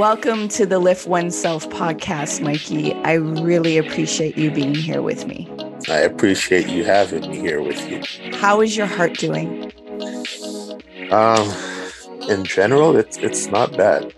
Welcome 0.00 0.48
to 0.48 0.64
the 0.64 0.78
Lift 0.78 1.06
Oneself 1.06 1.68
podcast, 1.68 2.40
Mikey. 2.40 2.94
I 3.04 3.12
really 3.12 3.76
appreciate 3.76 4.38
you 4.38 4.50
being 4.50 4.74
here 4.74 5.02
with 5.02 5.26
me. 5.26 5.46
I 5.90 5.98
appreciate 5.98 6.68
you 6.68 6.84
having 6.84 7.30
me 7.30 7.38
here 7.38 7.60
with 7.60 7.86
you. 7.86 8.32
How 8.32 8.62
is 8.62 8.78
your 8.78 8.86
heart 8.86 9.18
doing? 9.18 9.70
Um, 11.10 11.52
in 12.30 12.44
general, 12.44 12.96
it's 12.96 13.18
it's 13.18 13.48
not 13.48 13.76
bad. 13.76 14.14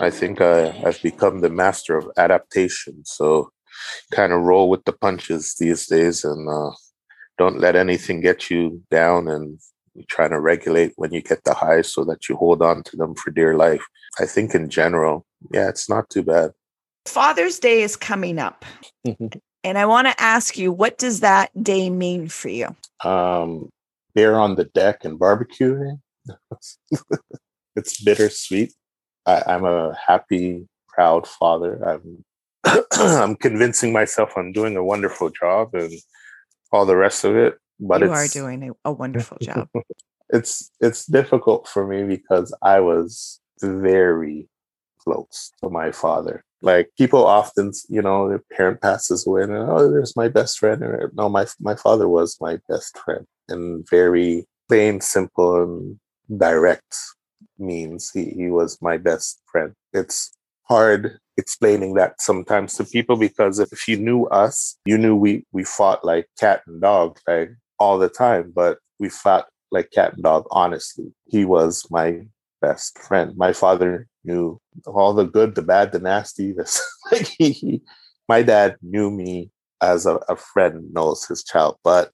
I 0.00 0.10
think 0.10 0.42
I, 0.42 0.68
I've 0.84 1.00
become 1.00 1.40
the 1.40 1.48
master 1.48 1.96
of 1.96 2.10
adaptation. 2.18 3.02
So, 3.06 3.48
kind 4.12 4.34
of 4.34 4.42
roll 4.42 4.68
with 4.68 4.84
the 4.84 4.92
punches 4.92 5.54
these 5.58 5.86
days, 5.86 6.24
and 6.24 6.46
uh, 6.46 6.72
don't 7.38 7.58
let 7.58 7.74
anything 7.74 8.20
get 8.20 8.50
you 8.50 8.82
down. 8.90 9.28
And 9.28 9.60
trying 10.08 10.30
to 10.30 10.40
regulate 10.40 10.92
when 10.96 11.12
you 11.12 11.22
get 11.22 11.44
the 11.44 11.54
highs 11.54 11.92
so 11.92 12.04
that 12.04 12.28
you 12.28 12.36
hold 12.36 12.62
on 12.62 12.82
to 12.84 12.96
them 12.96 13.14
for 13.14 13.30
dear 13.30 13.56
life. 13.56 13.84
I 14.18 14.26
think 14.26 14.54
in 14.54 14.68
general, 14.68 15.26
yeah, 15.52 15.68
it's 15.68 15.88
not 15.88 16.10
too 16.10 16.22
bad. 16.22 16.52
Father's 17.06 17.58
Day 17.58 17.82
is 17.82 17.96
coming 17.96 18.38
up. 18.38 18.64
and 19.64 19.78
I 19.78 19.86
want 19.86 20.08
to 20.08 20.20
ask 20.20 20.58
you, 20.58 20.72
what 20.72 20.98
does 20.98 21.20
that 21.20 21.50
day 21.62 21.90
mean 21.90 22.28
for 22.28 22.48
you? 22.48 22.74
Um, 23.04 23.70
beer 24.14 24.34
on 24.34 24.56
the 24.56 24.64
deck 24.64 25.04
and 25.04 25.18
barbecuing. 25.18 26.00
it's 27.76 28.02
bittersweet. 28.02 28.72
I, 29.26 29.42
I'm 29.46 29.64
a 29.64 29.96
happy, 30.06 30.66
proud 30.88 31.26
father. 31.26 31.82
I'm 31.84 32.24
I'm 32.92 33.36
convincing 33.36 33.92
myself 33.92 34.32
I'm 34.36 34.52
doing 34.52 34.76
a 34.76 34.84
wonderful 34.84 35.30
job 35.30 35.74
and 35.74 35.92
all 36.72 36.86
the 36.86 36.96
rest 36.96 37.24
of 37.24 37.36
it. 37.36 37.58
But 37.78 38.00
you 38.00 38.10
are 38.10 38.28
doing 38.28 38.62
a, 38.70 38.90
a 38.90 38.92
wonderful 38.92 39.38
job. 39.42 39.68
it's 40.30 40.70
it's 40.80 41.06
difficult 41.06 41.68
for 41.68 41.86
me 41.86 42.04
because 42.04 42.54
I 42.62 42.80
was 42.80 43.40
very 43.60 44.48
close 44.98 45.52
to 45.62 45.70
my 45.70 45.92
father. 45.92 46.42
Like 46.62 46.90
people 46.96 47.24
often, 47.26 47.72
you 47.88 48.02
know, 48.02 48.28
their 48.28 48.42
parent 48.52 48.80
passes 48.80 49.26
away 49.26 49.42
and 49.42 49.52
oh, 49.52 49.90
there's 49.90 50.16
my 50.16 50.28
best 50.28 50.58
friend. 50.58 50.82
Or, 50.82 51.12
no, 51.14 51.28
my 51.28 51.46
my 51.60 51.74
father 51.74 52.08
was 52.08 52.38
my 52.40 52.58
best 52.68 52.98
friend 52.98 53.26
and 53.48 53.86
very 53.88 54.46
plain, 54.68 55.00
simple, 55.00 55.62
and 55.62 55.98
direct 56.40 56.96
means 57.58 58.10
he, 58.12 58.24
he 58.24 58.48
was 58.50 58.78
my 58.80 58.96
best 58.96 59.40
friend. 59.50 59.72
It's 59.92 60.32
hard 60.64 61.18
explaining 61.36 61.94
that 61.94 62.20
sometimes 62.20 62.74
to 62.74 62.84
people 62.84 63.16
because 63.16 63.58
if 63.58 63.86
you 63.86 63.96
knew 63.96 64.24
us, 64.26 64.76
you 64.86 64.98
knew 64.98 65.14
we 65.14 65.44
we 65.52 65.64
fought 65.64 66.04
like 66.04 66.26
cat 66.38 66.62
and 66.66 66.80
dog. 66.80 67.18
Like 67.26 67.50
all 67.78 67.98
the 67.98 68.08
time, 68.08 68.52
but 68.54 68.78
we 68.98 69.08
fought 69.08 69.46
like 69.70 69.90
cat 69.90 70.14
and 70.14 70.22
dog, 70.22 70.46
honestly. 70.50 71.12
He 71.26 71.44
was 71.44 71.86
my 71.90 72.22
best 72.60 72.98
friend. 72.98 73.36
My 73.36 73.52
father 73.52 74.08
knew 74.24 74.60
all 74.86 75.12
the 75.12 75.24
good, 75.24 75.54
the 75.54 75.62
bad, 75.62 75.92
the 75.92 75.98
nasty. 75.98 76.52
This 76.56 76.82
like 77.10 77.28
he, 77.38 77.50
he, 77.50 77.82
my 78.28 78.42
dad 78.42 78.76
knew 78.82 79.10
me 79.10 79.50
as 79.82 80.06
a, 80.06 80.16
a 80.28 80.36
friend 80.36 80.92
knows 80.92 81.26
his 81.26 81.44
child. 81.44 81.76
But 81.84 82.10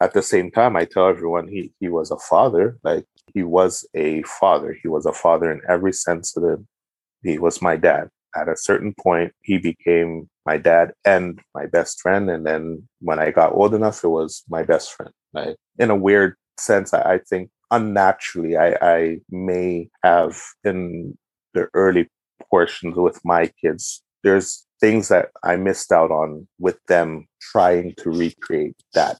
at 0.00 0.14
the 0.14 0.22
same 0.22 0.50
time, 0.50 0.76
I 0.76 0.84
tell 0.84 1.08
everyone 1.08 1.48
he 1.48 1.72
he 1.80 1.88
was 1.88 2.10
a 2.10 2.18
father. 2.18 2.78
Like 2.82 3.04
he 3.34 3.42
was 3.42 3.86
a 3.94 4.22
father. 4.22 4.76
He 4.82 4.88
was 4.88 5.06
a 5.06 5.12
father 5.12 5.52
in 5.52 5.60
every 5.68 5.92
sense 5.92 6.36
of 6.36 6.44
it. 6.44 6.60
He 7.22 7.38
was 7.38 7.60
my 7.60 7.76
dad. 7.76 8.08
At 8.36 8.48
a 8.48 8.56
certain 8.56 8.94
point, 8.94 9.32
he 9.42 9.58
became 9.58 10.29
my 10.46 10.56
dad 10.56 10.92
and 11.04 11.40
my 11.54 11.66
best 11.66 12.00
friend. 12.00 12.30
And 12.30 12.46
then 12.46 12.88
when 13.00 13.18
I 13.18 13.30
got 13.30 13.52
old 13.52 13.74
enough, 13.74 14.04
it 14.04 14.08
was 14.08 14.42
my 14.48 14.62
best 14.62 14.92
friend. 14.92 15.12
Right? 15.32 15.56
In 15.78 15.90
a 15.90 15.96
weird 15.96 16.36
sense, 16.58 16.92
I, 16.92 17.14
I 17.14 17.18
think 17.18 17.50
unnaturally, 17.70 18.56
I, 18.56 18.76
I 18.80 19.20
may 19.30 19.88
have 20.02 20.40
in 20.64 21.16
the 21.54 21.68
early 21.74 22.08
portions 22.50 22.96
with 22.96 23.20
my 23.24 23.50
kids, 23.60 24.02
there's 24.22 24.66
things 24.80 25.08
that 25.08 25.30
I 25.42 25.56
missed 25.56 25.92
out 25.92 26.10
on 26.10 26.48
with 26.58 26.78
them 26.88 27.26
trying 27.40 27.94
to 27.98 28.10
recreate 28.10 28.76
that 28.94 29.18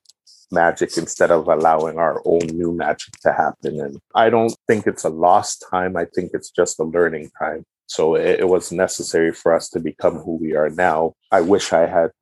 magic 0.50 0.97
instead 0.97 1.30
of 1.30 1.48
allowing 1.48 1.98
our 1.98 2.20
own 2.25 2.41
new 2.47 2.72
magic 2.72 3.14
to 3.22 3.32
happen. 3.32 3.80
And 3.80 4.00
I 4.14 4.30
don't 4.30 4.54
think 4.66 4.86
it's 4.86 5.04
a 5.04 5.09
lost 5.09 5.64
time. 5.70 5.97
I 5.97 6.06
think 6.14 6.30
it's 6.34 6.50
just 6.50 6.80
a 6.80 6.84
learning 6.84 7.30
time. 7.38 7.64
So 7.91 8.15
it, 8.15 8.39
it, 8.39 8.49
was 8.49 8.71
necessary 8.71 9.33
for 9.33 9.53
us 9.53 9.69
to 9.71 9.81
become 9.81 10.19
who 10.19 10.37
we 10.37 10.55
are 10.55 10.71
now. 10.71 11.15
I 11.33 11.41
wish 11.41 11.73
I 11.73 11.87
had 11.87 12.12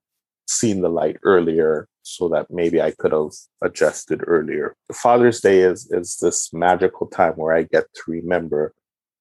seen 0.47 0.81
the 0.81 0.89
light 0.89 1.17
earlier 1.21 1.87
so 2.01 2.27
that 2.29 2.47
maybe 2.49 2.81
I 2.81 2.89
could 2.89 3.11
have 3.11 3.33
adjusted 3.61 4.23
earlier. 4.25 4.75
Father's 4.91 5.41
Day 5.41 5.59
is 5.59 5.87
is 5.91 6.17
this 6.23 6.51
magical 6.51 7.05
time 7.05 7.33
where 7.33 7.55
I 7.55 7.63
get 7.71 7.85
to 7.93 8.01
remember 8.07 8.73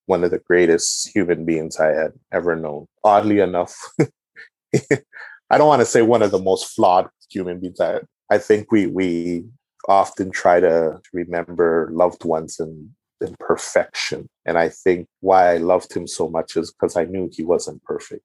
one 0.07 0.25
of 0.25 0.31
the 0.31 0.39
greatest 0.39 1.11
human 1.15 1.45
beings 1.45 1.79
I 1.79 1.89
had 1.89 2.13
ever 2.33 2.57
known. 2.57 2.87
Oddly 3.05 3.41
enough, 3.41 3.77
I 5.51 5.59
don't 5.59 5.69
want 5.69 5.83
to 5.83 5.93
say 5.95 6.01
one 6.01 6.23
of 6.23 6.31
the 6.31 6.39
most 6.51 6.75
flawed 6.75 7.09
human 7.31 7.61
beings 7.61 7.79
I 7.79 8.01
I 8.31 8.39
think 8.39 8.73
we 8.73 8.87
we 8.87 9.45
often 9.87 10.31
try 10.31 10.61
to 10.61 10.99
remember 11.13 11.91
loved 11.93 12.25
ones 12.25 12.59
and 13.21 13.39
perfection. 13.39 14.29
And 14.45 14.59
I 14.59 14.69
think 14.69 15.06
why 15.21 15.55
I 15.55 15.56
loved 15.59 15.95
him 15.95 16.06
so 16.06 16.29
much 16.29 16.56
is 16.56 16.73
because 16.73 16.97
I 16.97 17.05
knew 17.05 17.31
he 17.33 17.43
wasn't 17.43 17.83
perfect. 17.84 18.23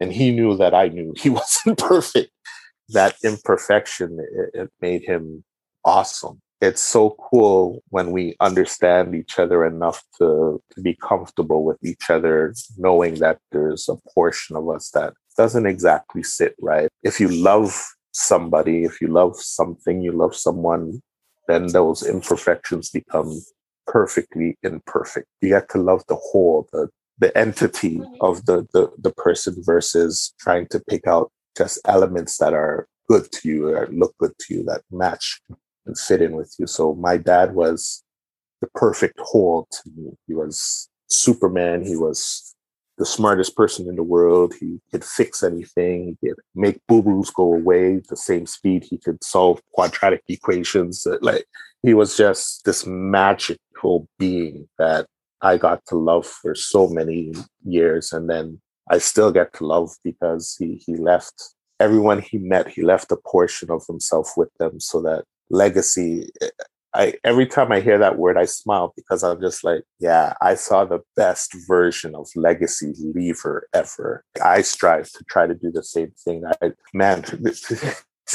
And 0.00 0.12
he 0.12 0.30
knew 0.30 0.56
that 0.56 0.74
I 0.74 0.88
knew 0.88 1.14
he 1.16 1.30
wasn't 1.40 1.78
perfect. 1.78 2.30
That 2.90 3.16
imperfection, 3.24 4.18
it, 4.20 4.60
it 4.60 4.70
made 4.80 5.02
him 5.02 5.44
awesome. 5.84 6.40
It's 6.60 6.80
so 6.80 7.16
cool 7.30 7.82
when 7.90 8.12
we 8.12 8.34
understand 8.40 9.14
each 9.14 9.38
other 9.38 9.66
enough 9.66 10.02
to, 10.18 10.62
to 10.74 10.80
be 10.80 10.94
comfortable 10.94 11.64
with 11.64 11.76
each 11.84 12.08
other, 12.08 12.54
knowing 12.78 13.16
that 13.16 13.38
there's 13.52 13.88
a 13.88 13.96
portion 14.14 14.56
of 14.56 14.68
us 14.70 14.90
that 14.92 15.12
doesn't 15.36 15.66
exactly 15.66 16.22
sit 16.22 16.54
right. 16.60 16.88
If 17.02 17.20
you 17.20 17.28
love 17.28 17.78
somebody, 18.12 18.84
if 18.84 19.00
you 19.02 19.08
love 19.08 19.36
something, 19.36 20.00
you 20.00 20.12
love 20.12 20.34
someone, 20.34 21.02
then 21.46 21.66
those 21.68 22.02
imperfections 22.02 22.90
become 22.90 23.38
perfectly 23.86 24.58
imperfect. 24.62 25.26
You 25.40 25.50
get 25.50 25.70
to 25.70 25.78
love 25.78 26.04
the 26.08 26.16
whole, 26.16 26.68
the 26.72 26.88
the 27.18 27.36
entity 27.36 27.96
mm-hmm. 27.96 28.14
of 28.20 28.44
the, 28.46 28.66
the 28.72 28.90
the 28.98 29.12
person 29.12 29.56
versus 29.58 30.34
trying 30.38 30.66
to 30.68 30.80
pick 30.88 31.06
out 31.06 31.30
just 31.56 31.80
elements 31.86 32.36
that 32.38 32.52
are 32.52 32.86
good 33.08 33.30
to 33.32 33.48
you 33.48 33.68
or 33.68 33.88
look 33.90 34.14
good 34.18 34.32
to 34.38 34.54
you 34.54 34.64
that 34.64 34.82
match 34.90 35.40
and 35.86 35.98
fit 35.98 36.20
in 36.20 36.36
with 36.36 36.54
you. 36.58 36.66
So 36.66 36.94
my 36.94 37.16
dad 37.16 37.54
was 37.54 38.02
the 38.60 38.68
perfect 38.74 39.18
whole 39.20 39.68
to 39.70 39.90
me. 39.96 40.10
He 40.26 40.34
was 40.34 40.88
Superman. 41.08 41.84
He 41.84 41.96
was 41.96 42.54
the 42.98 43.06
smartest 43.06 43.54
person 43.56 43.88
in 43.88 43.96
the 43.96 44.02
world. 44.02 44.54
He 44.58 44.80
could 44.90 45.04
fix 45.04 45.42
anything. 45.42 46.16
He 46.20 46.28
could 46.28 46.38
make 46.54 46.80
boo 46.88 47.02
boos 47.02 47.30
go 47.30 47.54
away 47.54 48.00
the 48.08 48.16
same 48.16 48.46
speed. 48.46 48.84
He 48.84 48.98
could 48.98 49.22
solve 49.22 49.60
quadratic 49.72 50.22
equations. 50.28 51.06
Like 51.20 51.44
he 51.82 51.94
was 51.94 52.16
just 52.16 52.64
this 52.64 52.86
being 54.18 54.68
that 54.78 55.06
I 55.42 55.56
got 55.58 55.84
to 55.86 55.96
love 55.96 56.26
for 56.26 56.54
so 56.54 56.88
many 56.88 57.32
years. 57.64 58.12
And 58.12 58.28
then 58.28 58.60
I 58.90 58.98
still 58.98 59.32
get 59.32 59.52
to 59.54 59.66
love 59.66 59.90
because 60.02 60.56
he, 60.58 60.82
he 60.84 60.96
left 60.96 61.54
everyone 61.78 62.20
he 62.20 62.38
met, 62.38 62.68
he 62.68 62.82
left 62.82 63.12
a 63.12 63.16
portion 63.16 63.70
of 63.70 63.84
himself 63.86 64.32
with 64.36 64.48
them 64.58 64.80
so 64.80 65.02
that 65.02 65.24
legacy 65.50 66.28
I 66.96 67.14
every 67.24 67.46
time 67.46 67.72
I 67.72 67.80
hear 67.80 67.98
that 67.98 68.16
word, 68.16 68.38
I 68.38 68.46
smile 68.46 68.94
because 68.96 69.22
I'm 69.22 69.40
just 69.40 69.62
like, 69.62 69.82
yeah, 70.00 70.32
I 70.40 70.54
saw 70.54 70.84
the 70.86 71.00
best 71.14 71.54
version 71.68 72.14
of 72.14 72.28
legacy 72.34 72.94
leaver 72.98 73.68
ever. 73.74 74.24
I 74.42 74.62
strive 74.62 75.10
to 75.12 75.24
try 75.24 75.46
to 75.46 75.54
do 75.54 75.70
the 75.70 75.82
same 75.82 76.12
thing. 76.24 76.44
I 76.62 76.72
man, 76.94 77.22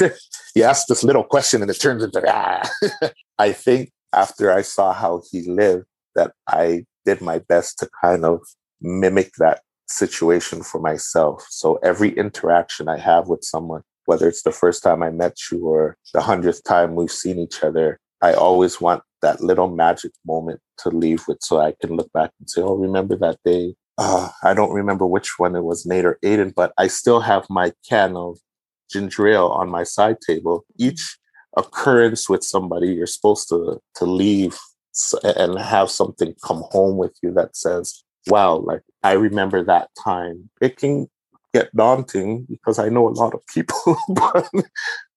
you 0.54 0.62
ask 0.62 0.86
this 0.86 1.02
little 1.02 1.24
question 1.24 1.60
and 1.60 1.70
it 1.70 1.80
turns 1.80 2.04
into 2.04 2.22
ah. 2.26 2.62
I 3.38 3.52
think 3.52 3.90
after 4.12 4.52
I 4.52 4.62
saw 4.62 4.92
how 4.92 5.22
he 5.30 5.42
lived, 5.42 5.86
that 6.14 6.32
I 6.46 6.84
did 7.04 7.20
my 7.20 7.38
best 7.38 7.78
to 7.78 7.88
kind 8.02 8.24
of 8.24 8.40
mimic 8.80 9.32
that 9.38 9.62
situation 9.88 10.62
for 10.62 10.80
myself. 10.80 11.46
So 11.50 11.76
every 11.76 12.10
interaction 12.10 12.88
I 12.88 12.98
have 12.98 13.28
with 13.28 13.44
someone, 13.44 13.82
whether 14.06 14.28
it's 14.28 14.42
the 14.42 14.52
first 14.52 14.82
time 14.82 15.02
I 15.02 15.10
met 15.10 15.36
you 15.50 15.66
or 15.66 15.96
the 16.12 16.20
hundredth 16.20 16.64
time 16.64 16.94
we've 16.94 17.10
seen 17.10 17.38
each 17.38 17.62
other, 17.62 17.98
I 18.20 18.32
always 18.34 18.80
want 18.80 19.02
that 19.20 19.40
little 19.40 19.68
magic 19.68 20.12
moment 20.26 20.60
to 20.78 20.90
leave 20.90 21.24
with 21.28 21.38
so 21.40 21.60
I 21.60 21.74
can 21.80 21.96
look 21.96 22.12
back 22.12 22.30
and 22.38 22.48
say, 22.48 22.62
oh, 22.62 22.74
remember 22.74 23.16
that 23.16 23.38
day? 23.44 23.74
Uh, 23.98 24.30
I 24.42 24.54
don't 24.54 24.72
remember 24.72 25.06
which 25.06 25.38
one 25.38 25.54
it 25.54 25.62
was, 25.62 25.86
Nate 25.86 26.04
or 26.04 26.18
Aiden, 26.24 26.52
but 26.54 26.72
I 26.78 26.86
still 26.86 27.20
have 27.20 27.46
my 27.50 27.72
can 27.88 28.16
of 28.16 28.38
ginger 28.90 29.28
ale 29.28 29.48
on 29.48 29.68
my 29.68 29.84
side 29.84 30.16
table. 30.26 30.64
Each 30.78 31.18
occurrence 31.56 32.28
with 32.28 32.42
somebody, 32.42 32.88
you're 32.88 33.06
supposed 33.06 33.48
to 33.48 33.80
to 33.96 34.04
leave 34.04 34.58
and 35.24 35.58
have 35.58 35.90
something 35.90 36.34
come 36.44 36.64
home 36.70 36.96
with 36.96 37.16
you 37.22 37.32
that 37.32 37.56
says, 37.56 38.04
wow, 38.26 38.56
like 38.56 38.82
I 39.02 39.12
remember 39.12 39.64
that 39.64 39.88
time. 40.02 40.50
It 40.60 40.76
can 40.76 41.08
get 41.54 41.74
daunting 41.74 42.46
because 42.48 42.78
I 42.78 42.88
know 42.88 43.08
a 43.08 43.10
lot 43.10 43.34
of 43.34 43.42
people, 43.46 43.96
but 44.08 44.48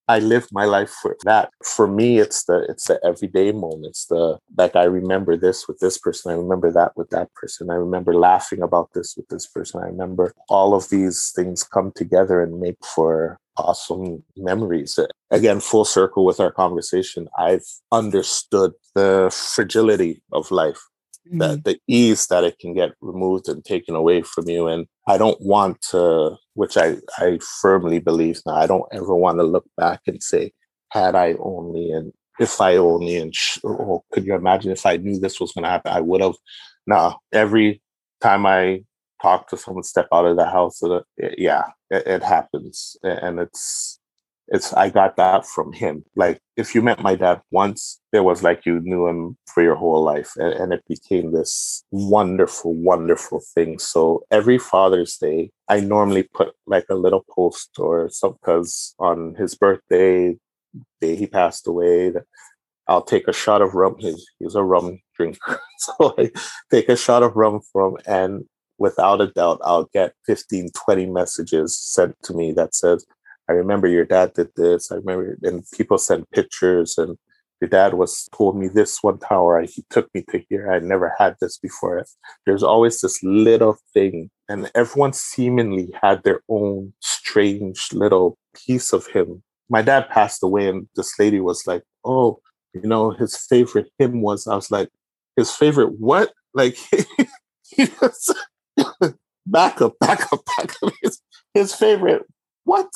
I 0.07 0.19
live 0.19 0.47
my 0.51 0.65
life 0.65 0.91
for 1.01 1.17
that. 1.23 1.49
For 1.63 1.87
me, 1.87 2.19
it's 2.19 2.45
the 2.45 2.65
it's 2.69 2.87
the 2.87 2.99
everyday 3.03 3.51
moments. 3.51 4.05
The 4.05 4.37
like 4.57 4.75
I 4.75 4.83
remember 4.83 5.35
this 5.35 5.67
with 5.67 5.79
this 5.79 5.97
person. 5.97 6.31
I 6.31 6.35
remember 6.35 6.71
that 6.71 6.95
with 6.95 7.09
that 7.09 7.33
person. 7.33 7.69
I 7.71 7.75
remember 7.75 8.13
laughing 8.13 8.61
about 8.61 8.89
this 8.93 9.15
with 9.17 9.27
this 9.29 9.47
person. 9.47 9.81
I 9.81 9.87
remember 9.87 10.33
all 10.47 10.75
of 10.75 10.89
these 10.89 11.31
things 11.35 11.63
come 11.63 11.91
together 11.95 12.41
and 12.41 12.59
make 12.59 12.77
for 12.85 13.39
awesome 13.57 14.23
memories. 14.35 14.99
Again, 15.31 15.59
full 15.59 15.85
circle 15.85 16.25
with 16.25 16.39
our 16.39 16.51
conversation. 16.51 17.27
I've 17.37 17.65
understood 17.91 18.73
the 18.93 19.31
fragility 19.33 20.21
of 20.31 20.51
life 20.51 20.81
mm-hmm. 21.27 21.39
that 21.39 21.63
the 21.63 21.79
ease 21.87 22.27
that 22.27 22.43
it 22.43 22.59
can 22.59 22.73
get 22.73 22.91
removed 23.01 23.47
and 23.47 23.63
taken 23.63 23.95
away 23.95 24.21
from 24.21 24.47
you. 24.49 24.67
And 24.67 24.87
I 25.07 25.17
don't 25.17 25.41
want 25.41 25.81
to, 25.91 26.37
which 26.53 26.77
I, 26.77 26.97
I 27.17 27.39
firmly 27.61 27.99
believe 27.99 28.41
now, 28.45 28.55
I 28.55 28.67
don't 28.67 28.87
ever 28.91 29.15
want 29.15 29.39
to 29.39 29.43
look 29.43 29.65
back 29.77 30.01
and 30.07 30.21
say, 30.21 30.51
had 30.89 31.15
I 31.15 31.35
only 31.39 31.91
and 31.91 32.13
if 32.39 32.59
I 32.59 32.75
only 32.75 33.17
and 33.17 33.33
sh- 33.33 33.59
oh, 33.63 34.03
could 34.11 34.25
you 34.25 34.35
imagine 34.35 34.71
if 34.71 34.85
I 34.85 34.97
knew 34.97 35.19
this 35.19 35.39
was 35.39 35.53
going 35.53 35.63
to 35.63 35.69
happen, 35.69 35.91
I 35.91 36.01
would 36.01 36.21
have. 36.21 36.35
Now, 36.85 37.19
every 37.33 37.81
time 38.21 38.45
I 38.45 38.83
talk 39.21 39.47
to 39.49 39.57
someone, 39.57 39.83
step 39.83 40.07
out 40.13 40.25
of 40.25 40.37
the 40.37 40.45
house, 40.45 40.81
eh, 40.83 41.29
yeah, 41.37 41.63
it, 41.89 42.07
it 42.07 42.23
happens, 42.23 42.97
and 43.03 43.39
it's 43.39 43.99
it's 44.47 44.73
I 44.73 44.89
got 44.89 45.17
that 45.17 45.45
from 45.45 45.73
him. 45.73 46.03
Like 46.15 46.39
if 46.55 46.75
you 46.75 46.81
met 46.81 47.01
my 47.01 47.15
dad 47.15 47.41
once, 47.51 47.99
it 48.13 48.19
was 48.19 48.43
like 48.43 48.65
you 48.65 48.79
knew 48.81 49.07
him 49.07 49.37
for 49.47 49.63
your 49.63 49.75
whole 49.75 50.03
life, 50.03 50.33
and, 50.37 50.53
and 50.53 50.73
it 50.73 50.83
became 50.87 51.31
this 51.31 51.83
wonderful, 51.91 52.73
wonderful 52.73 53.41
thing. 53.53 53.79
So 53.79 54.23
every 54.31 54.57
Father's 54.57 55.17
Day, 55.17 55.51
I 55.67 55.79
normally 55.79 56.23
put 56.23 56.53
like 56.67 56.85
a 56.89 56.95
little 56.95 57.25
post 57.29 57.71
or 57.79 58.09
something 58.09 58.37
because 58.41 58.93
on 58.99 59.35
his 59.35 59.55
birthday, 59.55 60.37
day 61.01 61.15
he 61.15 61.27
passed 61.27 61.67
away. 61.67 62.11
that 62.11 62.23
I'll 62.87 63.03
take 63.03 63.27
a 63.27 63.33
shot 63.33 63.61
of 63.61 63.73
rum. 63.73 63.95
He's, 63.97 64.25
he's 64.39 64.55
a 64.55 64.63
rum 64.63 64.99
drinker. 65.15 65.59
so 65.79 66.13
I 66.17 66.31
take 66.69 66.89
a 66.89 66.95
shot 66.95 67.23
of 67.23 67.35
rum 67.35 67.61
from 67.71 67.97
and 68.05 68.45
without 68.77 69.21
a 69.21 69.27
doubt, 69.27 69.59
I'll 69.63 69.89
get 69.93 70.13
15, 70.25 70.69
20 70.71 71.05
messages 71.07 71.77
sent 71.77 72.15
to 72.23 72.33
me 72.33 72.51
that 72.53 72.75
says, 72.75 73.05
I 73.49 73.53
remember 73.53 73.87
your 73.87 74.05
dad 74.05 74.33
did 74.33 74.49
this. 74.55 74.91
I 74.91 74.95
remember, 74.95 75.37
and 75.43 75.63
people 75.75 75.97
send 75.97 76.29
pictures, 76.31 76.97
and 76.97 77.17
your 77.61 77.69
dad 77.69 77.93
was 77.93 78.27
told 78.35 78.57
me 78.57 78.67
this 78.67 79.01
one 79.03 79.19
tower. 79.19 79.61
He 79.61 79.85
took 79.89 80.09
me 80.13 80.23
to 80.29 80.41
here. 80.49 80.71
I 80.71 80.79
never 80.79 81.13
had 81.17 81.35
this 81.39 81.57
before. 81.57 82.03
There's 82.45 82.63
always 82.63 83.01
this 83.01 83.21
little 83.23 83.77
thing, 83.93 84.29
and 84.49 84.71
everyone 84.73 85.13
seemingly 85.13 85.93
had 86.01 86.23
their 86.23 86.41
own 86.49 86.93
strange 87.01 87.89
little 87.93 88.37
piece 88.55 88.93
of 88.93 89.07
him. 89.07 89.43
My 89.69 89.81
dad 89.81 90.09
passed 90.09 90.43
away, 90.43 90.67
and 90.67 90.87
this 90.95 91.13
lady 91.19 91.39
was 91.39 91.67
like, 91.67 91.83
"Oh, 92.03 92.39
you 92.73 92.81
know, 92.81 93.11
his 93.11 93.37
favorite 93.37 93.89
hymn 93.99 94.21
was." 94.21 94.47
I 94.47 94.55
was 94.55 94.71
like, 94.71 94.89
"His 95.37 95.51
favorite 95.51 95.99
what?" 95.99 96.33
Like, 96.53 96.77
he 97.69 97.87
was 98.01 98.33
back 99.45 99.81
up, 99.85 99.97
back 99.99 100.31
up, 100.31 100.41
back 100.57 100.73
up. 100.83 100.93
His, 101.01 101.21
his 101.53 101.73
favorite 101.73 102.23
what? 102.63 102.89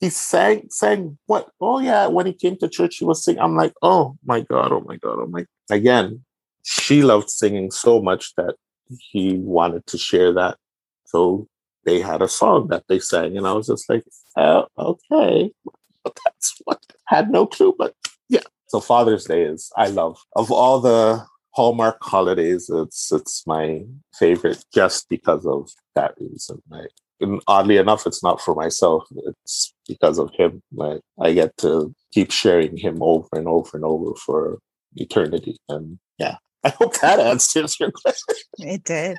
he 0.00 0.10
sang 0.10 0.68
sang 0.70 1.18
what? 1.26 1.48
Oh 1.60 1.80
yeah 1.80 2.06
when 2.06 2.26
he 2.26 2.32
came 2.32 2.56
to 2.58 2.68
church 2.68 2.96
he 2.96 3.04
was 3.04 3.24
singing 3.24 3.40
i'm 3.40 3.56
like 3.56 3.74
oh 3.82 4.16
my 4.24 4.40
god 4.40 4.70
oh 4.70 4.80
my 4.80 4.96
god 4.96 5.18
oh 5.18 5.26
my 5.26 5.44
again 5.70 6.24
she 6.62 7.02
loved 7.02 7.30
singing 7.30 7.70
so 7.70 8.00
much 8.00 8.34
that 8.36 8.54
he 9.10 9.34
wanted 9.38 9.86
to 9.86 9.98
share 9.98 10.32
that. 10.34 10.58
So 11.06 11.48
they 11.84 12.00
had 12.00 12.20
a 12.20 12.28
song 12.28 12.68
that 12.68 12.84
they 12.88 12.98
sang 12.98 13.36
and 13.38 13.46
i 13.46 13.52
was 13.52 13.68
just 13.68 13.88
like 13.88 14.04
oh, 14.36 14.66
okay. 14.78 15.50
That's 16.04 16.54
what 16.64 16.84
had 17.06 17.30
no 17.30 17.46
clue 17.46 17.74
but 17.78 17.94
yeah. 18.28 18.42
So 18.66 18.80
father's 18.80 19.24
day 19.24 19.42
is 19.42 19.72
i 19.76 19.86
love. 19.86 20.18
Of 20.36 20.52
all 20.52 20.80
the 20.80 21.24
hallmark 21.58 21.98
holidays 22.00 22.70
it's 22.70 23.10
it's 23.12 23.44
my 23.46 23.82
favorite 24.14 24.64
just 24.72 25.08
because 25.08 25.44
of 25.46 25.68
that 25.96 26.14
reason 26.20 26.62
like 26.70 26.92
and 27.20 27.42
oddly 27.46 27.76
enough, 27.76 28.06
it's 28.06 28.22
not 28.22 28.40
for 28.40 28.54
myself. 28.54 29.04
It's 29.26 29.74
because 29.86 30.18
of 30.18 30.30
him. 30.34 30.62
Like 30.72 31.00
I 31.20 31.32
get 31.32 31.56
to 31.58 31.94
keep 32.12 32.30
sharing 32.30 32.76
him 32.76 33.02
over 33.02 33.28
and 33.32 33.48
over 33.48 33.76
and 33.76 33.84
over 33.84 34.14
for 34.14 34.58
eternity. 34.96 35.56
And 35.68 35.98
yeah, 36.18 36.36
I 36.64 36.70
hope 36.70 36.98
that 37.00 37.20
answers 37.20 37.78
your 37.80 37.90
question. 37.90 38.36
It 38.58 38.84
did. 38.84 39.18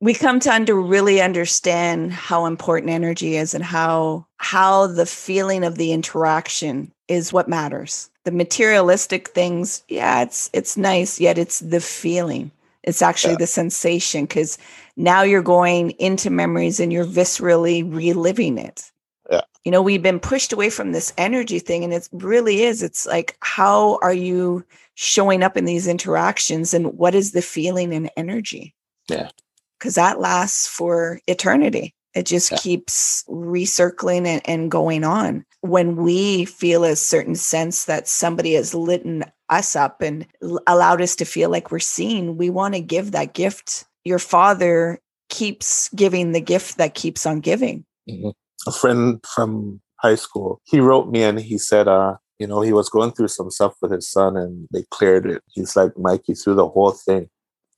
we 0.00 0.14
come 0.14 0.40
to 0.40 0.52
under 0.52 0.74
really 0.80 1.20
understand 1.20 2.12
how 2.12 2.46
important 2.46 2.90
energy 2.90 3.36
is 3.36 3.54
and 3.54 3.64
how 3.64 4.26
how 4.38 4.88
the 4.88 5.06
feeling 5.06 5.64
of 5.64 5.76
the 5.76 5.92
interaction 5.92 6.92
is 7.08 7.32
what 7.32 7.48
matters. 7.48 8.10
The 8.24 8.32
materialistic 8.32 9.28
things, 9.28 9.82
yeah, 9.88 10.22
it's 10.22 10.50
it's 10.52 10.76
nice, 10.76 11.20
yet 11.20 11.38
it's 11.38 11.60
the 11.60 11.80
feeling. 11.80 12.50
It's 12.82 13.02
actually 13.02 13.34
yeah. 13.34 13.38
the 13.40 13.46
sensation 13.46 14.24
because 14.24 14.58
now 14.96 15.22
you're 15.22 15.42
going 15.42 15.90
into 15.92 16.30
memories 16.30 16.80
and 16.80 16.92
you're 16.92 17.06
viscerally 17.06 17.82
reliving 17.84 18.58
it. 18.58 18.90
Yeah. 19.30 19.40
You 19.64 19.72
know, 19.72 19.82
we've 19.82 20.02
been 20.02 20.20
pushed 20.20 20.52
away 20.52 20.70
from 20.70 20.92
this 20.92 21.12
energy 21.16 21.58
thing, 21.58 21.84
and 21.84 21.92
it 21.92 22.08
really 22.12 22.62
is. 22.62 22.82
It's 22.82 23.06
like, 23.06 23.36
how 23.40 23.98
are 24.02 24.12
you 24.12 24.64
showing 24.94 25.42
up 25.42 25.56
in 25.56 25.64
these 25.64 25.88
interactions 25.88 26.74
and 26.74 26.98
what 26.98 27.14
is 27.14 27.32
the 27.32 27.42
feeling 27.42 27.92
and 27.92 28.10
energy? 28.16 28.74
Yeah. 29.08 29.30
Because 29.78 29.96
that 29.96 30.20
lasts 30.20 30.68
for 30.68 31.20
eternity. 31.26 31.94
It 32.14 32.26
just 32.26 32.52
yeah. 32.52 32.58
keeps 32.58 33.24
recircling 33.28 34.26
and, 34.26 34.42
and 34.44 34.70
going 34.70 35.04
on. 35.04 35.44
When 35.60 35.96
we 35.96 36.44
feel 36.44 36.84
a 36.84 36.96
certain 36.96 37.34
sense 37.34 37.86
that 37.86 38.06
somebody 38.06 38.54
has 38.54 38.74
lit 38.74 39.04
us 39.48 39.76
up 39.76 40.00
and 40.00 40.26
allowed 40.66 41.00
us 41.00 41.16
to 41.16 41.24
feel 41.24 41.50
like 41.50 41.70
we're 41.70 41.78
seen, 41.78 42.36
we 42.36 42.50
want 42.50 42.74
to 42.74 42.80
give 42.80 43.12
that 43.12 43.34
gift. 43.34 43.84
Your 44.04 44.18
father 44.18 45.00
keeps 45.28 45.88
giving 45.90 46.32
the 46.32 46.40
gift 46.40 46.76
that 46.78 46.94
keeps 46.94 47.26
on 47.26 47.40
giving. 47.40 47.84
Mm-hmm. 48.08 48.30
A 48.66 48.72
friend 48.72 49.24
from 49.26 49.80
high 49.96 50.14
school, 50.14 50.60
he 50.64 50.80
wrote 50.80 51.08
me 51.08 51.22
and 51.22 51.40
he 51.40 51.58
said, 51.58 51.88
uh, 51.88 52.16
you 52.38 52.46
know, 52.46 52.60
he 52.60 52.72
was 52.72 52.88
going 52.88 53.12
through 53.12 53.28
some 53.28 53.50
stuff 53.50 53.74
with 53.80 53.90
his 53.90 54.08
son 54.08 54.36
and 54.36 54.68
they 54.72 54.84
cleared 54.90 55.26
it. 55.26 55.42
He's 55.52 55.76
like, 55.76 55.96
Mikey, 55.96 56.34
through 56.34 56.54
the 56.54 56.68
whole 56.68 56.92
thing, 56.92 57.28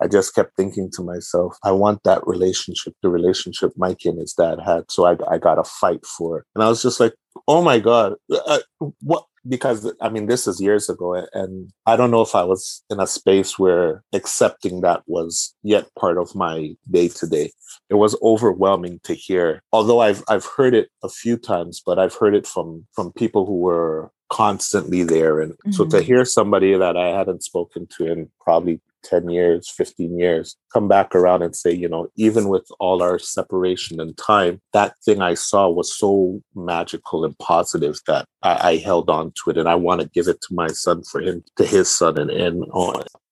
I 0.03 0.09
just 0.09 0.35
kept 0.35 0.57
thinking 0.57 0.91
to 0.93 1.03
myself, 1.03 1.57
I 1.65 1.73
want 1.73 2.03
that 2.05 2.27
relationship, 2.27 2.95
the 3.03 3.09
relationship 3.09 3.73
Mikey 3.77 4.11
and 4.11 4.19
his 4.19 4.33
dad 4.33 4.59
had. 4.61 4.91
So 4.91 5.07
I, 5.07 5.17
I 5.29 5.39
got 5.39 5.55
to 5.55 5.65
fight 5.65 6.05
for 6.05 6.39
it. 6.39 6.45
And 6.55 6.63
I 6.63 6.69
was 6.69 6.83
just 6.83 7.01
like, 7.01 7.15
oh 7.49 7.63
my 7.63 7.79
God, 7.79 8.15
uh, 8.31 8.59
what? 9.01 9.25
Because 9.49 9.93
I 10.01 10.09
mean, 10.09 10.27
this 10.27 10.49
is 10.49 10.61
years 10.61 10.89
ago. 10.89 11.25
And 11.33 11.71
I 11.87 11.95
don't 11.97 12.11
know 12.11 12.21
if 12.21 12.35
I 12.35 12.43
was 12.43 12.83
in 12.91 12.99
a 12.99 13.07
space 13.07 13.59
where 13.59 14.03
accepting 14.13 14.81
that 14.81 15.03
was 15.07 15.55
yet 15.63 15.87
part 15.97 16.19
of 16.19 16.35
my 16.35 16.75
day 16.91 17.09
to 17.09 17.27
day. 17.27 17.53
It 17.89 17.95
was 17.95 18.17
overwhelming 18.23 19.01
to 19.05 19.15
hear, 19.15 19.63
although 19.73 20.01
I've, 20.01 20.25
I've 20.29 20.45
heard 20.45 20.75
it 20.75 20.89
a 21.05 21.09
few 21.09 21.37
times, 21.37 21.81
but 21.85 21.99
I've 21.99 22.15
heard 22.15 22.35
it 22.35 22.47
from, 22.47 22.87
from 22.93 23.13
people 23.13 23.47
who 23.47 23.61
were 23.61 24.11
constantly 24.31 25.05
there. 25.05 25.41
And 25.41 25.53
mm-hmm. 25.53 25.73
so 25.73 25.85
to 25.85 25.99
mm-hmm. 25.99 26.05
hear 26.05 26.25
somebody 26.25 26.77
that 26.77 26.97
I 26.97 27.17
hadn't 27.17 27.45
spoken 27.45 27.87
to 27.97 28.11
in 28.11 28.29
probably 28.41 28.81
10 29.09 29.31
years, 29.31 29.71
15 29.71 30.19
years, 30.19 30.57
come 30.73 30.89
back 30.89 31.15
around 31.15 31.43
and 31.43 31.55
say, 31.55 31.73
you 31.73 31.89
know, 31.89 32.09
even 32.17 32.49
with 32.49 32.67
all 32.81 33.03
our 33.03 33.19
separation 33.19 34.01
and 34.01 34.17
time, 34.17 34.61
that 34.73 34.95
thing 35.05 35.23
I 35.23 35.35
saw 35.35 35.69
was 35.69 35.97
so 35.97 36.41
magical 36.55 37.25
and 37.25 37.39
positive 37.39 37.99
that 38.07 38.27
I, 38.43 38.71
I 38.71 38.77
held 38.77 39.09
on 39.09 39.33
to 39.45 39.51
it. 39.51 39.59
And 39.59 39.69
I 39.69 39.75
want 39.75 40.01
to 40.01 40.09
give 40.09 40.29
it 40.29 40.41
to 40.43 40.55
my 40.55 40.69
son 40.69 41.03
for 41.05 41.21
him, 41.21 41.45
to 41.57 41.65
his 41.65 41.89
son. 41.89 42.19
And, 42.19 42.31
and 42.31 42.65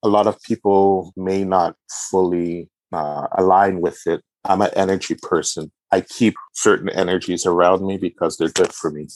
a 0.02 0.09
lot 0.09 0.26
of 0.26 0.40
people 0.43 1.12
may 1.16 1.45
not 1.45 1.76
fully 2.11 2.69
uh, 2.93 3.26
align 3.37 3.81
with 3.81 4.00
it. 4.07 4.23
I'm 4.45 4.62
an 4.62 4.71
energy 4.76 5.16
person. 5.23 5.73
I 5.93 6.00
keep 6.00 6.35
certain 6.55 6.88
energies 6.88 7.47
around 7.47 7.87
me 7.87 7.99
because 7.99 8.37
they're 8.37 8.49
good 8.49 8.73
for 8.73 8.91
me. 8.91 9.07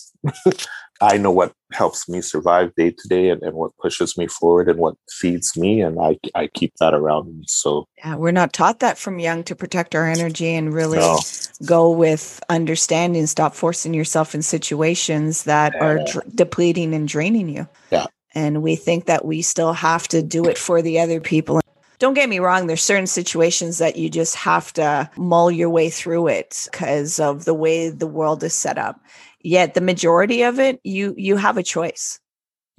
I 1.00 1.16
know 1.16 1.30
what 1.30 1.52
helps 1.72 2.08
me 2.08 2.20
survive 2.20 2.74
day 2.74 2.90
to 2.90 3.08
day 3.08 3.30
and, 3.30 3.42
and 3.42 3.54
what 3.54 3.76
pushes 3.78 4.16
me 4.18 4.26
forward 4.26 4.68
and 4.68 4.78
what 4.78 4.96
feeds 5.10 5.56
me. 5.56 5.80
And 5.80 5.98
I, 6.00 6.18
I 6.34 6.48
keep 6.48 6.72
that 6.80 6.94
around 6.94 7.36
me. 7.36 7.44
So, 7.46 7.86
yeah, 7.98 8.16
we're 8.16 8.32
not 8.32 8.52
taught 8.52 8.80
that 8.80 8.98
from 8.98 9.18
young 9.18 9.44
to 9.44 9.54
protect 9.54 9.94
our 9.94 10.08
energy 10.08 10.54
and 10.54 10.74
really 10.74 10.98
no. 10.98 11.18
go 11.64 11.90
with 11.90 12.40
understanding, 12.48 13.26
stop 13.26 13.54
forcing 13.54 13.94
yourself 13.94 14.34
in 14.34 14.42
situations 14.42 15.44
that 15.44 15.72
yeah. 15.74 15.84
are 15.84 16.00
depleting 16.34 16.94
and 16.94 17.06
draining 17.06 17.48
you. 17.48 17.68
Yeah. 17.90 18.06
And 18.34 18.62
we 18.62 18.76
think 18.76 19.06
that 19.06 19.24
we 19.24 19.42
still 19.42 19.72
have 19.72 20.06
to 20.08 20.22
do 20.22 20.44
it 20.44 20.58
for 20.58 20.82
the 20.82 21.00
other 21.00 21.20
people 21.20 21.60
don't 21.98 22.14
get 22.14 22.28
me 22.28 22.38
wrong, 22.38 22.66
there's 22.66 22.82
certain 22.82 23.06
situations 23.06 23.78
that 23.78 23.96
you 23.96 24.08
just 24.08 24.34
have 24.36 24.72
to 24.74 25.10
mull 25.16 25.50
your 25.50 25.70
way 25.70 25.90
through 25.90 26.28
it 26.28 26.68
because 26.70 27.18
of 27.18 27.44
the 27.44 27.54
way 27.54 27.90
the 27.90 28.06
world 28.06 28.42
is 28.44 28.54
set 28.54 28.78
up. 28.78 29.00
Yet 29.40 29.74
the 29.74 29.80
majority 29.80 30.42
of 30.42 30.58
it, 30.58 30.80
you 30.84 31.14
you 31.16 31.36
have 31.36 31.56
a 31.56 31.62
choice. 31.62 32.20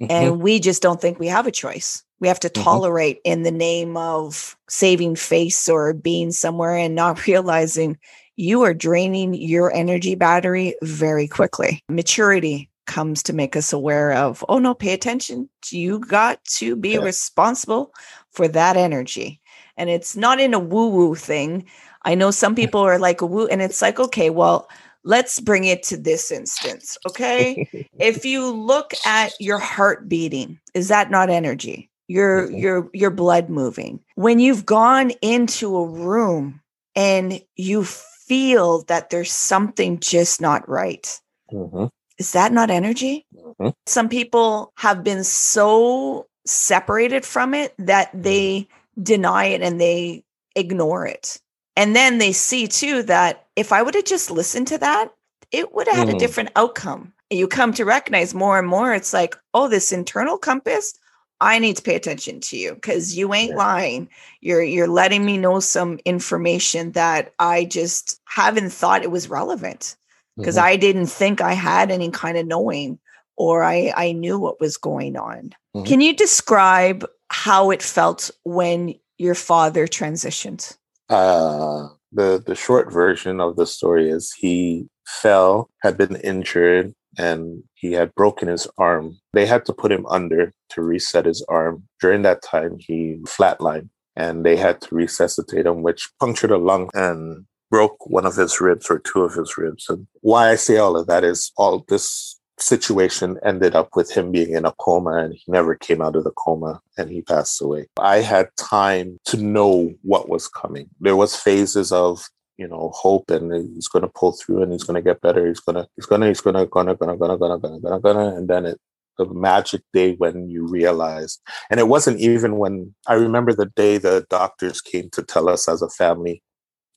Mm-hmm. 0.00 0.12
And 0.12 0.40
we 0.40 0.60
just 0.60 0.80
don't 0.82 1.00
think 1.00 1.18
we 1.18 1.26
have 1.26 1.46
a 1.46 1.52
choice. 1.52 2.02
We 2.20 2.28
have 2.28 2.40
to 2.40 2.48
mm-hmm. 2.48 2.62
tolerate 2.62 3.16
mm-hmm. 3.18 3.32
in 3.32 3.42
the 3.42 3.50
name 3.50 3.96
of 3.96 4.56
saving 4.68 5.16
face 5.16 5.68
or 5.68 5.92
being 5.92 6.32
somewhere 6.32 6.76
and 6.76 6.94
not 6.94 7.26
realizing 7.26 7.98
you 8.36 8.62
are 8.62 8.72
draining 8.72 9.34
your 9.34 9.74
energy 9.74 10.14
battery 10.14 10.74
very 10.82 11.28
quickly. 11.28 11.84
Maturity 11.90 12.69
comes 12.86 13.22
to 13.24 13.32
make 13.32 13.56
us 13.56 13.72
aware 13.72 14.12
of, 14.12 14.44
oh 14.48 14.58
no, 14.58 14.74
pay 14.74 14.92
attention. 14.92 15.48
You 15.70 15.98
got 16.00 16.44
to 16.56 16.76
be 16.76 16.90
yeah. 16.90 17.00
responsible 17.00 17.92
for 18.32 18.48
that 18.48 18.76
energy. 18.76 19.40
And 19.76 19.88
it's 19.88 20.16
not 20.16 20.40
in 20.40 20.54
a 20.54 20.58
woo 20.58 20.88
woo 20.88 21.14
thing. 21.14 21.66
I 22.02 22.14
know 22.14 22.30
some 22.30 22.54
people 22.54 22.80
are 22.80 22.98
like 22.98 23.20
a 23.20 23.26
woo, 23.26 23.46
and 23.46 23.62
it's 23.62 23.82
like, 23.82 24.00
okay, 24.00 24.30
well, 24.30 24.68
let's 25.04 25.40
bring 25.40 25.64
it 25.64 25.82
to 25.84 25.96
this 25.96 26.30
instance. 26.30 26.96
Okay. 27.06 27.88
if 27.98 28.24
you 28.24 28.50
look 28.50 28.92
at 29.06 29.32
your 29.40 29.58
heart 29.58 30.08
beating, 30.08 30.58
is 30.74 30.88
that 30.88 31.10
not 31.10 31.30
energy? 31.30 31.90
Your 32.08 32.48
mm-hmm. 32.48 32.56
your 32.56 32.90
your 32.92 33.10
blood 33.10 33.48
moving. 33.48 34.00
When 34.16 34.38
you've 34.38 34.66
gone 34.66 35.12
into 35.22 35.76
a 35.76 35.86
room 35.86 36.60
and 36.96 37.40
you 37.56 37.84
feel 37.84 38.82
that 38.84 39.10
there's 39.10 39.32
something 39.32 39.98
just 40.00 40.40
not 40.40 40.68
right. 40.68 41.20
Mm-hmm. 41.52 41.86
Is 42.20 42.32
that 42.32 42.52
not 42.52 42.70
energy? 42.70 43.26
Mm-hmm. 43.34 43.70
Some 43.86 44.10
people 44.10 44.74
have 44.76 45.02
been 45.02 45.24
so 45.24 46.26
separated 46.44 47.24
from 47.24 47.54
it 47.54 47.74
that 47.78 48.10
they 48.12 48.68
deny 49.02 49.46
it 49.46 49.62
and 49.62 49.80
they 49.80 50.22
ignore 50.54 51.06
it. 51.06 51.40
And 51.76 51.96
then 51.96 52.18
they 52.18 52.32
see 52.32 52.66
too 52.66 53.02
that 53.04 53.46
if 53.56 53.72
I 53.72 53.80
would 53.80 53.94
have 53.94 54.04
just 54.04 54.30
listened 54.30 54.68
to 54.68 54.76
that, 54.78 55.08
it 55.50 55.72
would 55.74 55.88
have 55.88 55.96
had 55.96 56.08
mm. 56.08 56.16
a 56.16 56.18
different 56.18 56.50
outcome. 56.56 57.14
You 57.30 57.48
come 57.48 57.72
to 57.72 57.86
recognize 57.86 58.34
more 58.34 58.58
and 58.58 58.68
more, 58.68 58.92
it's 58.92 59.14
like, 59.14 59.34
oh, 59.54 59.68
this 59.68 59.90
internal 59.90 60.36
compass, 60.36 60.92
I 61.40 61.58
need 61.58 61.76
to 61.76 61.82
pay 61.82 61.94
attention 61.94 62.40
to 62.40 62.56
you 62.58 62.74
because 62.74 63.16
you 63.16 63.32
ain't 63.32 63.56
lying. 63.56 64.10
You're 64.42 64.62
you're 64.62 64.88
letting 64.88 65.24
me 65.24 65.38
know 65.38 65.58
some 65.58 65.98
information 66.04 66.92
that 66.92 67.32
I 67.38 67.64
just 67.64 68.20
haven't 68.26 68.74
thought 68.74 69.04
it 69.04 69.10
was 69.10 69.30
relevant 69.30 69.96
because 70.36 70.56
mm-hmm. 70.56 70.66
I 70.66 70.76
didn't 70.76 71.06
think 71.06 71.40
I 71.40 71.52
had 71.52 71.90
any 71.90 72.10
kind 72.10 72.36
of 72.36 72.46
knowing 72.46 72.98
or 73.36 73.64
I 73.64 73.92
I 73.96 74.12
knew 74.12 74.38
what 74.38 74.60
was 74.60 74.76
going 74.76 75.16
on. 75.16 75.54
Mm-hmm. 75.74 75.84
Can 75.84 76.00
you 76.00 76.14
describe 76.14 77.06
how 77.28 77.70
it 77.70 77.82
felt 77.82 78.30
when 78.44 78.94
your 79.16 79.34
father 79.34 79.86
transitioned? 79.86 80.76
Uh, 81.08 81.88
the 82.12 82.42
the 82.44 82.54
short 82.54 82.92
version 82.92 83.40
of 83.40 83.56
the 83.56 83.66
story 83.66 84.10
is 84.10 84.32
he 84.32 84.86
fell, 85.06 85.70
had 85.82 85.96
been 85.96 86.16
injured, 86.16 86.92
and 87.18 87.62
he 87.74 87.92
had 87.92 88.14
broken 88.14 88.48
his 88.48 88.68
arm. 88.78 89.18
They 89.32 89.46
had 89.46 89.64
to 89.66 89.72
put 89.72 89.90
him 89.90 90.06
under 90.06 90.52
to 90.70 90.82
reset 90.82 91.24
his 91.24 91.42
arm. 91.48 91.84
During 92.00 92.22
that 92.22 92.42
time, 92.42 92.76
he 92.78 93.18
flatlined, 93.26 93.88
and 94.16 94.44
they 94.44 94.56
had 94.56 94.80
to 94.82 94.94
resuscitate 94.94 95.66
him, 95.66 95.82
which 95.82 96.10
punctured 96.20 96.50
a 96.50 96.58
lung 96.58 96.90
and 96.94 97.46
broke 97.70 98.06
one 98.08 98.26
of 98.26 98.36
his 98.36 98.60
ribs 98.60 98.90
or 98.90 98.98
two 98.98 99.22
of 99.22 99.34
his 99.34 99.56
ribs. 99.56 99.88
And 99.88 100.06
why 100.20 100.50
I 100.50 100.56
say 100.56 100.76
all 100.76 100.96
of 100.96 101.06
that 101.06 101.24
is 101.24 101.52
all 101.56 101.84
this 101.88 102.38
situation 102.58 103.38
ended 103.42 103.74
up 103.74 103.96
with 103.96 104.10
him 104.10 104.32
being 104.32 104.52
in 104.52 104.64
a 104.64 104.72
coma 104.78 105.12
and 105.12 105.32
he 105.34 105.44
never 105.48 105.74
came 105.74 106.02
out 106.02 106.16
of 106.16 106.24
the 106.24 106.32
coma 106.32 106.80
and 106.98 107.10
he 107.10 107.22
passed 107.22 107.62
away. 107.62 107.86
I 107.98 108.18
had 108.18 108.48
time 108.56 109.18
to 109.26 109.36
know 109.36 109.92
what 110.02 110.28
was 110.28 110.48
coming. 110.48 110.90
There 111.00 111.16
was 111.16 111.36
phases 111.36 111.92
of 111.92 112.22
you 112.58 112.68
know 112.68 112.92
hope 112.94 113.30
and 113.30 113.52
he's 113.74 113.88
going 113.88 114.02
to 114.02 114.12
pull 114.14 114.32
through 114.32 114.62
and 114.62 114.70
he's 114.70 114.84
going 114.84 114.94
to 114.94 115.00
get 115.02 115.22
better 115.22 115.48
he's 115.48 115.60
going 115.60 115.76
to 115.76 115.88
he's 115.96 116.04
going 116.04 116.20
to 116.20 116.26
he's 116.26 116.42
going 116.42 116.54
to 116.54 116.66
gonna 116.66 116.94
gonna 116.94 117.16
gonna 117.16 117.38
gonna 117.38 117.58
gonna 117.58 117.80
gonna 117.80 118.00
gonna 118.00 118.36
and 118.36 118.48
then 118.48 118.66
it 118.66 118.78
the 119.16 119.24
magic 119.32 119.80
day 119.94 120.14
when 120.16 120.48
you 120.48 120.66
realize 120.66 121.38
and 121.70 121.80
it 121.80 121.88
wasn't 121.88 122.20
even 122.20 122.58
when 122.58 122.94
i 123.06 123.14
remember 123.14 123.54
the 123.54 123.72
day 123.76 123.96
the 123.96 124.26
doctors 124.28 124.82
came 124.82 125.08
to 125.10 125.22
tell 125.22 125.48
us 125.48 125.68
as 125.68 125.80
a 125.80 125.88
family 125.88 126.42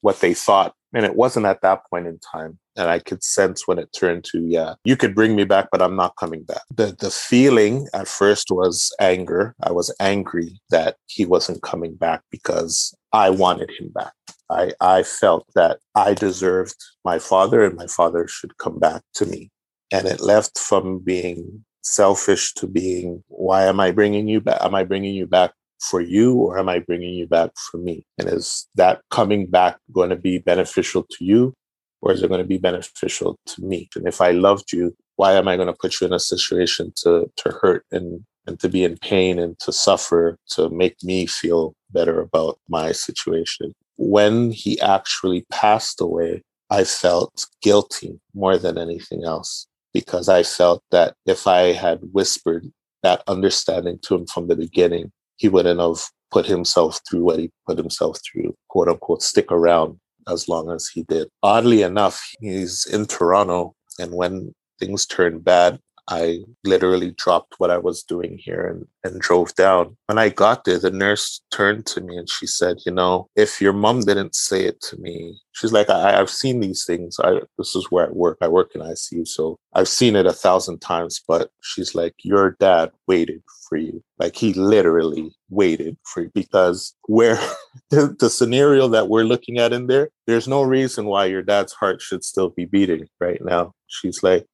what 0.03 0.19
they 0.19 0.33
thought 0.33 0.73
and 0.93 1.05
it 1.05 1.15
wasn't 1.15 1.45
at 1.45 1.61
that 1.61 1.81
point 1.89 2.07
in 2.07 2.19
time 2.19 2.59
and 2.77 2.89
i 2.89 2.99
could 2.99 3.23
sense 3.23 3.67
when 3.67 3.79
it 3.79 3.89
turned 3.93 4.23
to 4.23 4.39
yeah 4.45 4.73
you 4.83 4.95
could 4.95 5.15
bring 5.15 5.35
me 5.35 5.43
back 5.43 5.67
but 5.71 5.81
i'm 5.81 5.95
not 5.95 6.15
coming 6.17 6.43
back. 6.43 6.61
The 6.75 6.95
the 6.99 7.11
feeling 7.11 7.87
at 7.93 8.07
first 8.07 8.47
was 8.51 8.93
anger. 8.99 9.55
I 9.63 9.71
was 9.71 9.93
angry 9.99 10.59
that 10.69 10.97
he 11.07 11.25
wasn't 11.25 11.63
coming 11.63 11.95
back 11.95 12.21
because 12.31 12.93
i 13.11 13.29
wanted 13.29 13.69
him 13.77 13.89
back. 13.89 14.13
I 14.49 14.71
i 14.81 15.03
felt 15.03 15.45
that 15.55 15.79
i 15.95 16.13
deserved 16.13 16.75
my 17.03 17.19
father 17.19 17.63
and 17.63 17.75
my 17.75 17.87
father 17.87 18.27
should 18.27 18.57
come 18.57 18.79
back 18.79 19.01
to 19.15 19.25
me. 19.25 19.51
And 19.91 20.07
it 20.07 20.21
left 20.21 20.57
from 20.57 20.99
being 20.99 21.63
selfish 21.83 22.53
to 22.53 22.65
being 22.65 23.23
why 23.27 23.65
am 23.65 23.79
i 23.79 23.91
bringing 23.91 24.25
you 24.25 24.39
back 24.39 24.57
am 24.61 24.73
i 24.73 24.85
bringing 24.85 25.13
you 25.13 25.27
back 25.27 25.51
for 25.89 26.01
you 26.01 26.35
or 26.35 26.57
am 26.57 26.69
I 26.69 26.79
bringing 26.79 27.13
you 27.13 27.27
back 27.27 27.51
for 27.71 27.77
me? 27.77 28.05
And 28.17 28.29
is 28.29 28.67
that 28.75 29.01
coming 29.11 29.47
back 29.47 29.77
going 29.91 30.09
to 30.09 30.15
be 30.15 30.37
beneficial 30.37 31.05
to 31.11 31.25
you 31.25 31.53
or 32.01 32.11
is 32.11 32.23
it 32.23 32.29
going 32.29 32.41
to 32.41 32.47
be 32.47 32.57
beneficial 32.57 33.37
to 33.47 33.61
me? 33.63 33.89
And 33.95 34.07
if 34.07 34.21
I 34.21 34.31
loved 34.31 34.71
you, 34.71 34.95
why 35.15 35.33
am 35.33 35.47
I 35.47 35.55
going 35.55 35.67
to 35.67 35.77
put 35.79 35.99
you 35.99 36.07
in 36.07 36.13
a 36.13 36.19
situation 36.19 36.93
to, 36.97 37.29
to 37.37 37.49
hurt 37.61 37.85
and, 37.91 38.23
and 38.47 38.59
to 38.59 38.69
be 38.69 38.83
in 38.83 38.97
pain 38.97 39.39
and 39.39 39.57
to 39.59 39.71
suffer 39.71 40.37
to 40.51 40.69
make 40.69 41.01
me 41.03 41.25
feel 41.25 41.73
better 41.91 42.19
about 42.19 42.59
my 42.67 42.91
situation? 42.91 43.73
When 43.97 44.51
he 44.51 44.79
actually 44.81 45.45
passed 45.51 46.01
away, 46.01 46.41
I 46.69 46.83
felt 46.83 47.45
guilty 47.61 48.19
more 48.33 48.57
than 48.57 48.77
anything 48.77 49.23
else 49.23 49.67
because 49.93 50.27
I 50.27 50.43
felt 50.43 50.83
that 50.91 51.13
if 51.25 51.45
I 51.45 51.73
had 51.73 51.99
whispered 52.11 52.65
that 53.03 53.21
understanding 53.27 53.99
to 54.03 54.15
him 54.15 54.25
from 54.25 54.47
the 54.47 54.55
beginning, 54.55 55.11
he 55.37 55.49
wouldn't 55.49 55.79
have 55.79 56.01
put 56.31 56.45
himself 56.45 56.99
through 57.07 57.23
what 57.23 57.39
he 57.39 57.51
put 57.67 57.77
himself 57.77 58.17
through, 58.25 58.55
quote 58.69 58.89
unquote, 58.89 59.21
stick 59.21 59.51
around 59.51 59.99
as 60.27 60.47
long 60.47 60.71
as 60.71 60.87
he 60.87 61.03
did. 61.03 61.27
Oddly 61.43 61.81
enough, 61.83 62.21
he's 62.39 62.85
in 62.85 63.05
Toronto. 63.05 63.75
And 63.99 64.13
when 64.13 64.53
things 64.79 65.05
turned 65.05 65.43
bad, 65.43 65.79
I 66.09 66.39
literally 66.65 67.11
dropped 67.11 67.55
what 67.59 67.71
I 67.71 67.77
was 67.77 68.03
doing 68.03 68.37
here 68.37 68.67
and, 68.67 68.85
and 69.03 69.21
drove 69.21 69.55
down. 69.55 69.95
When 70.07 70.17
I 70.17 70.29
got 70.29 70.65
there, 70.65 70.77
the 70.77 70.91
nurse 70.91 71.41
turned 71.51 71.85
to 71.87 72.01
me 72.01 72.17
and 72.17 72.29
she 72.29 72.45
said, 72.45 72.77
You 72.85 72.91
know, 72.91 73.27
if 73.35 73.61
your 73.61 73.73
mom 73.73 74.01
didn't 74.01 74.35
say 74.35 74.65
it 74.65 74.81
to 74.89 74.97
me, 74.97 75.39
she's 75.53 75.71
like, 75.71 75.89
I, 75.89 76.19
I've 76.19 76.29
seen 76.29 76.59
these 76.59 76.83
things. 76.85 77.17
I, 77.23 77.39
this 77.57 77.75
is 77.75 77.87
where 77.89 78.07
I 78.07 78.11
work. 78.11 78.37
I 78.41 78.49
work 78.49 78.71
in 78.75 78.81
ICU. 78.81 79.27
So 79.27 79.57
I've 79.73 79.87
seen 79.87 80.15
it 80.15 80.25
a 80.25 80.33
thousand 80.33 80.79
times. 80.79 81.21
But 81.25 81.51
she's 81.61 81.95
like, 81.95 82.15
Your 82.23 82.57
dad 82.59 82.91
waited 83.07 83.41
for 83.73 83.77
you. 83.77 84.03
Like 84.19 84.35
he 84.35 84.53
literally 84.53 85.31
waited 85.49 85.97
for 86.05 86.21
you 86.21 86.31
because 86.35 86.93
where 87.07 87.39
the, 87.89 88.15
the 88.19 88.29
scenario 88.29 88.87
that 88.89 89.09
we're 89.09 89.23
looking 89.23 89.57
at 89.57 89.73
in 89.73 89.87
there, 89.87 90.09
there's 90.27 90.47
no 90.47 90.61
reason 90.61 91.05
why 91.05 91.25
your 91.25 91.41
dad's 91.41 91.73
heart 91.73 91.99
should 91.99 92.23
still 92.23 92.49
be 92.49 92.65
beating 92.65 93.07
right 93.19 93.43
now. 93.43 93.73
She's 93.87 94.21
like, 94.21 94.45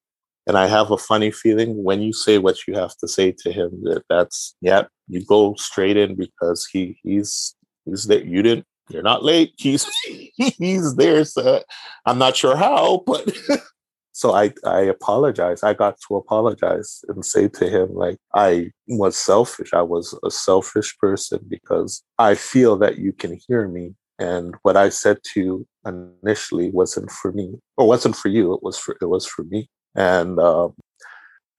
and 0.48 0.58
I 0.58 0.68
have 0.68 0.90
a 0.90 0.98
funny 0.98 1.32
feeling 1.32 1.84
when 1.84 2.02
you 2.02 2.14
say 2.14 2.38
what 2.38 2.66
you 2.66 2.76
have 2.76 2.96
to 3.00 3.10
say 3.10 3.36
to 3.40 3.52
him 3.52 3.72
that 3.84 4.04
that's 4.10 4.56
yep, 4.62 4.88
you 5.10 5.26
go 5.26 5.54
straight 5.58 5.98
in 5.98 6.16
because 6.16 6.66
he 6.72 6.98
he's 7.04 7.56
he's 7.84 8.06
there. 8.06 8.24
You 8.24 8.42
didn't 8.42 8.66
you're 8.90 9.04
not 9.04 9.24
late. 9.24 9.52
He's 9.58 9.86
he's 10.38 10.96
there. 10.96 11.26
So 11.26 11.62
I'm 12.06 12.18
not 12.18 12.38
sure 12.38 12.56
how, 12.56 13.04
but 13.06 13.30
so 14.20 14.34
I 14.34 14.52
I 14.66 14.82
apologize. 14.82 15.64
I 15.64 15.74
got 15.74 15.96
to 16.06 16.18
apologize 16.18 17.06
and 17.08 17.24
say 17.24 17.48
to 17.60 17.66
him 17.70 17.88
like 17.94 18.18
I 18.36 18.72
was 18.86 19.16
selfish. 19.16 19.72
I 19.74 19.82
was 19.82 20.08
a 20.26 20.30
selfish 20.30 20.98
person 20.98 21.40
because 21.48 22.04
I 22.18 22.36
feel 22.36 22.76
that 22.80 22.98
you 22.98 23.14
can 23.14 23.40
hear 23.48 23.70
me 23.70 23.96
and 24.20 24.56
what 24.64 24.76
I 24.76 24.90
said 24.90 25.20
to 25.30 25.40
you 25.40 25.68
initially 25.86 26.70
wasn't 26.70 27.12
for 27.12 27.32
me 27.32 27.48
or 27.78 27.88
wasn't 27.88 28.18
for 28.18 28.28
you. 28.28 28.54
It 28.56 28.62
was 28.62 28.78
for 28.78 28.98
it 29.02 29.06
was 29.06 29.26
for 29.26 29.44
me 29.46 29.70
and 29.96 30.38
uh, 30.38 30.68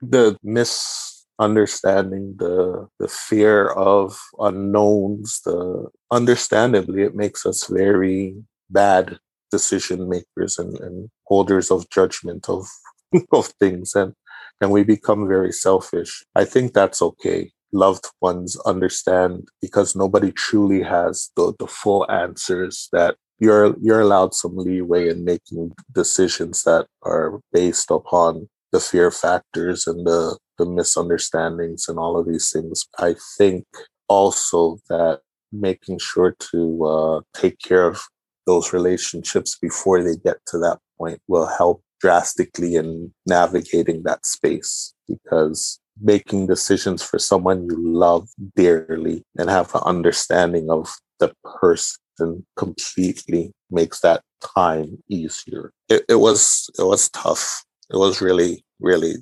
the 0.03 0.37
misunderstanding, 0.43 2.35
the 2.37 2.89
the 2.99 3.09
fear 3.09 3.69
of 3.69 4.19
unknowns, 4.39 5.41
the 5.47 5.89
understandably 6.11 7.05
it 7.05 7.15
makes 7.15 7.47
us 7.47 7.67
very 7.69 8.35
bad 8.69 9.19
decision 9.51 10.09
makers 10.09 10.59
and, 10.59 10.79
and 10.81 11.09
holders 11.27 11.71
of 11.71 11.89
judgment 11.91 12.49
of 12.49 12.67
of 13.33 13.47
things 13.61 13.95
and 13.95 14.15
and 14.61 14.71
we 14.71 14.85
become 14.85 15.27
very 15.27 15.53
selfish. 15.53 16.23
I 16.35 16.45
think 16.45 16.75
that's 16.75 17.01
okay. 17.01 17.51
Loved 17.73 18.07
ones 18.21 18.59
understand 18.67 19.49
because 19.63 19.97
nobody 19.97 20.33
truly 20.33 20.83
has 20.83 21.31
the, 21.35 21.55
the 21.59 21.67
full 21.67 22.11
answers 22.11 22.89
that 22.93 23.17
you're 23.39 23.75
you're 23.81 24.01
allowed 24.01 24.35
some 24.35 24.57
leeway 24.57 25.09
in 25.09 25.25
making 25.25 25.73
decisions 25.95 26.63
that 26.65 26.87
are 27.03 27.41
based 27.53 27.91
upon 27.91 28.49
the 28.73 28.81
fear 28.81 29.11
factors 29.11 29.87
and 29.87 30.07
the 30.07 30.39
the 30.59 30.67
misunderstandings 30.67 31.89
and 31.89 31.99
all 31.99 32.19
of 32.19 32.27
these 32.27 32.51
things. 32.51 32.85
I 32.99 33.15
think 33.39 33.65
also 34.09 34.79
that 34.91 35.21
making 35.53 35.99
sure 35.99 36.37
to 36.53 36.85
uh, 36.85 37.21
take 37.35 37.59
care 37.61 37.87
of 37.87 38.03
those 38.51 38.73
relationships 38.73 39.57
before 39.61 40.03
they 40.03 40.17
get 40.17 40.39
to 40.49 40.59
that 40.59 40.79
point 40.99 41.21
will 41.29 41.47
help 41.47 41.83
drastically 42.01 42.75
in 42.75 43.13
navigating 43.27 44.03
that 44.03 44.27
space 44.27 44.93
because 45.07 45.79
making 46.03 46.47
decisions 46.47 47.01
for 47.03 47.19
someone 47.19 47.65
you 47.69 47.77
love 47.79 48.29
dearly 48.57 49.23
and 49.39 49.49
have 49.51 49.73
an 49.75 49.83
understanding 49.85 50.69
of 50.71 50.89
the 51.21 51.33
person 51.61 52.45
completely 52.57 53.53
makes 53.71 54.01
that 54.01 54.23
time 54.57 54.99
easier. 55.09 55.73
It, 55.89 56.05
it 56.09 56.17
was 56.27 56.69
it 56.79 56.87
was 56.93 57.09
tough. 57.11 57.65
It 57.93 57.99
was 57.99 58.21
really 58.21 58.65
really 58.81 59.15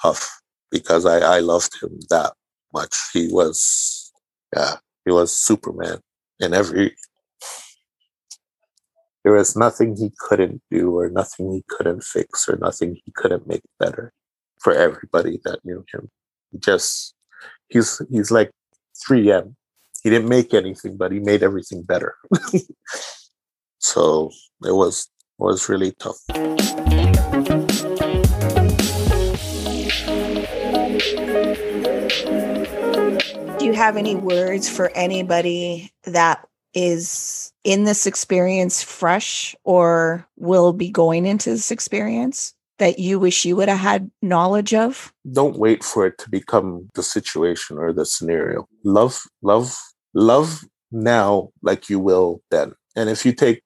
tough 0.00 0.22
because 0.70 1.06
I, 1.06 1.18
I 1.36 1.38
loved 1.40 1.72
him 1.82 1.98
that 2.10 2.32
much. 2.72 2.94
He 3.12 3.28
was, 3.32 4.12
yeah, 4.54 4.76
he 5.04 5.12
was 5.12 5.34
Superman 5.34 5.98
in 6.40 6.54
every. 6.54 6.94
There 9.26 9.34
was 9.34 9.56
nothing 9.56 9.96
he 9.96 10.12
couldn't 10.16 10.62
do, 10.70 10.96
or 10.96 11.10
nothing 11.10 11.50
he 11.50 11.64
couldn't 11.68 12.04
fix, 12.04 12.48
or 12.48 12.58
nothing 12.58 12.94
he 13.04 13.10
couldn't 13.10 13.48
make 13.48 13.62
better 13.76 14.12
for 14.60 14.72
everybody 14.72 15.40
that 15.44 15.64
knew 15.64 15.84
him. 15.92 16.12
He 16.52 16.58
just, 16.58 17.12
he's 17.66 18.00
he's 18.08 18.30
like 18.30 18.52
3M. 19.10 19.56
He 20.00 20.10
didn't 20.10 20.28
make 20.28 20.54
anything, 20.54 20.96
but 20.96 21.10
he 21.10 21.18
made 21.18 21.42
everything 21.42 21.82
better. 21.82 22.14
so 23.80 24.30
it 24.64 24.76
was 24.76 25.08
was 25.38 25.68
really 25.68 25.90
tough. 25.98 26.20
Do 33.58 33.64
you 33.64 33.72
have 33.72 33.96
any 33.96 34.14
words 34.14 34.68
for 34.68 34.92
anybody 34.94 35.90
that 36.04 36.46
is 36.74 37.52
in 37.66 37.82
this 37.82 38.06
experience 38.06 38.80
fresh 38.80 39.56
or 39.64 40.24
will 40.36 40.72
be 40.72 40.88
going 40.88 41.26
into 41.26 41.50
this 41.50 41.72
experience 41.72 42.54
that 42.78 43.00
you 43.00 43.18
wish 43.18 43.44
you 43.44 43.56
would 43.56 43.68
have 43.68 43.80
had 43.80 44.08
knowledge 44.22 44.72
of? 44.72 45.12
Don't 45.32 45.58
wait 45.58 45.82
for 45.82 46.06
it 46.06 46.16
to 46.18 46.30
become 46.30 46.88
the 46.94 47.02
situation 47.02 47.76
or 47.76 47.92
the 47.92 48.06
scenario. 48.06 48.68
Love, 48.84 49.20
love, 49.42 49.76
love 50.14 50.64
now 50.92 51.48
like 51.60 51.90
you 51.90 51.98
will 51.98 52.40
then. 52.52 52.72
And 52.94 53.10
if 53.10 53.26
you 53.26 53.32
take 53.32 53.64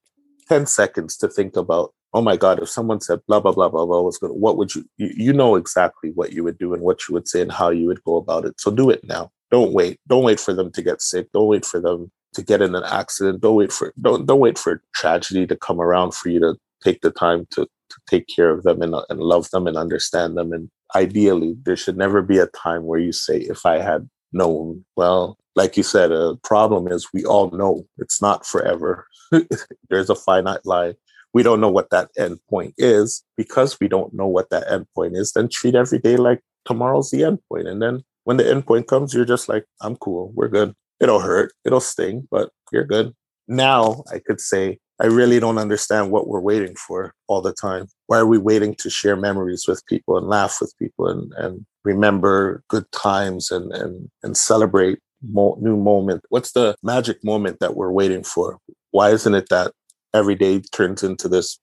10 0.48 0.64
seconds 0.64 1.18
to 1.18 1.28
think 1.28 1.54
about, 1.54 1.92
oh 2.14 2.22
my 2.22 2.38
God, 2.38 2.58
if 2.62 2.70
someone 2.70 3.02
said 3.02 3.20
blah, 3.28 3.38
blah, 3.40 3.52
blah, 3.52 3.68
blah, 3.68 3.84
blah, 3.84 4.10
what 4.30 4.56
would 4.56 4.74
you, 4.74 4.88
you, 4.96 5.12
you 5.14 5.32
know 5.34 5.56
exactly 5.56 6.10
what 6.14 6.32
you 6.32 6.42
would 6.42 6.56
do 6.56 6.72
and 6.72 6.82
what 6.82 7.06
you 7.06 7.12
would 7.12 7.28
say 7.28 7.42
and 7.42 7.52
how 7.52 7.68
you 7.68 7.86
would 7.86 8.02
go 8.04 8.16
about 8.16 8.46
it. 8.46 8.58
So 8.58 8.70
do 8.70 8.88
it 8.88 9.04
now. 9.04 9.30
Don't 9.50 9.74
wait. 9.74 10.00
Don't 10.08 10.24
wait 10.24 10.40
for 10.40 10.54
them 10.54 10.72
to 10.72 10.80
get 10.80 11.02
sick. 11.02 11.30
Don't 11.34 11.48
wait 11.48 11.66
for 11.66 11.80
them 11.80 12.10
to 12.34 12.42
get 12.42 12.62
in 12.62 12.74
an 12.74 12.84
accident. 12.84 13.40
Don't 13.40 13.56
wait 13.56 13.72
for, 13.72 13.92
don't, 14.00 14.26
don't 14.26 14.40
wait 14.40 14.58
for 14.58 14.82
tragedy 14.94 15.46
to 15.46 15.56
come 15.56 15.80
around 15.80 16.14
for 16.14 16.28
you 16.28 16.40
to 16.40 16.56
take 16.82 17.00
the 17.00 17.10
time 17.10 17.46
to, 17.50 17.64
to 17.64 17.96
take 18.08 18.26
care 18.28 18.50
of 18.50 18.62
them 18.62 18.82
and, 18.82 18.94
and 19.08 19.20
love 19.20 19.50
them 19.50 19.66
and 19.66 19.76
understand 19.76 20.36
them. 20.36 20.52
And 20.52 20.70
ideally, 20.94 21.56
there 21.64 21.76
should 21.76 21.96
never 21.96 22.22
be 22.22 22.38
a 22.38 22.46
time 22.46 22.84
where 22.84 23.00
you 23.00 23.12
say, 23.12 23.38
if 23.38 23.66
I 23.66 23.78
had 23.78 24.08
known, 24.32 24.84
well, 24.96 25.36
like 25.56 25.76
you 25.76 25.82
said, 25.82 26.12
a 26.12 26.36
problem 26.44 26.88
is 26.88 27.08
we 27.12 27.24
all 27.24 27.50
know 27.50 27.84
it's 27.98 28.22
not 28.22 28.46
forever. 28.46 29.06
There's 29.90 30.10
a 30.10 30.14
finite 30.14 30.64
line. 30.64 30.94
We 31.32 31.42
don't 31.42 31.60
know 31.60 31.70
what 31.70 31.90
that 31.90 32.10
end 32.18 32.38
point 32.48 32.74
is. 32.78 33.22
Because 33.36 33.78
we 33.80 33.88
don't 33.88 34.14
know 34.14 34.26
what 34.26 34.50
that 34.50 34.70
end 34.70 34.86
point 34.94 35.16
is, 35.16 35.32
then 35.32 35.48
treat 35.48 35.74
every 35.74 35.98
day 35.98 36.16
like 36.16 36.40
tomorrow's 36.64 37.10
the 37.10 37.24
end 37.24 37.40
point. 37.48 37.66
And 37.66 37.82
then 37.82 38.02
when 38.24 38.36
the 38.36 38.48
end 38.48 38.66
point 38.66 38.86
comes, 38.86 39.14
you're 39.14 39.24
just 39.24 39.48
like, 39.48 39.64
I'm 39.80 39.96
cool. 39.96 40.32
We're 40.34 40.48
good. 40.48 40.74
It'll 41.00 41.20
hurt. 41.20 41.52
It'll 41.64 41.80
sting, 41.80 42.28
but 42.30 42.50
you're 42.72 42.84
good. 42.84 43.14
Now 43.48 44.04
I 44.12 44.20
could 44.20 44.40
say, 44.40 44.78
I 45.00 45.06
really 45.06 45.40
don't 45.40 45.58
understand 45.58 46.10
what 46.10 46.28
we're 46.28 46.40
waiting 46.40 46.76
for 46.76 47.14
all 47.26 47.40
the 47.40 47.54
time. 47.54 47.86
Why 48.06 48.18
are 48.18 48.26
we 48.26 48.36
waiting 48.36 48.74
to 48.76 48.90
share 48.90 49.16
memories 49.16 49.64
with 49.66 49.84
people 49.86 50.18
and 50.18 50.28
laugh 50.28 50.58
with 50.60 50.76
people 50.78 51.06
and, 51.08 51.32
and 51.38 51.64
remember 51.84 52.62
good 52.68 52.84
times 52.92 53.50
and, 53.50 53.72
and, 53.72 54.10
and 54.22 54.36
celebrate 54.36 54.98
mo- 55.22 55.56
new 55.58 55.76
moment? 55.76 56.22
What's 56.28 56.52
the 56.52 56.76
magic 56.82 57.24
moment 57.24 57.60
that 57.60 57.76
we're 57.76 57.92
waiting 57.92 58.22
for? 58.22 58.58
Why 58.90 59.10
isn't 59.10 59.34
it 59.34 59.48
that 59.48 59.72
every 60.12 60.34
day 60.34 60.60
turns 60.60 61.02
into 61.02 61.28
this 61.28 61.58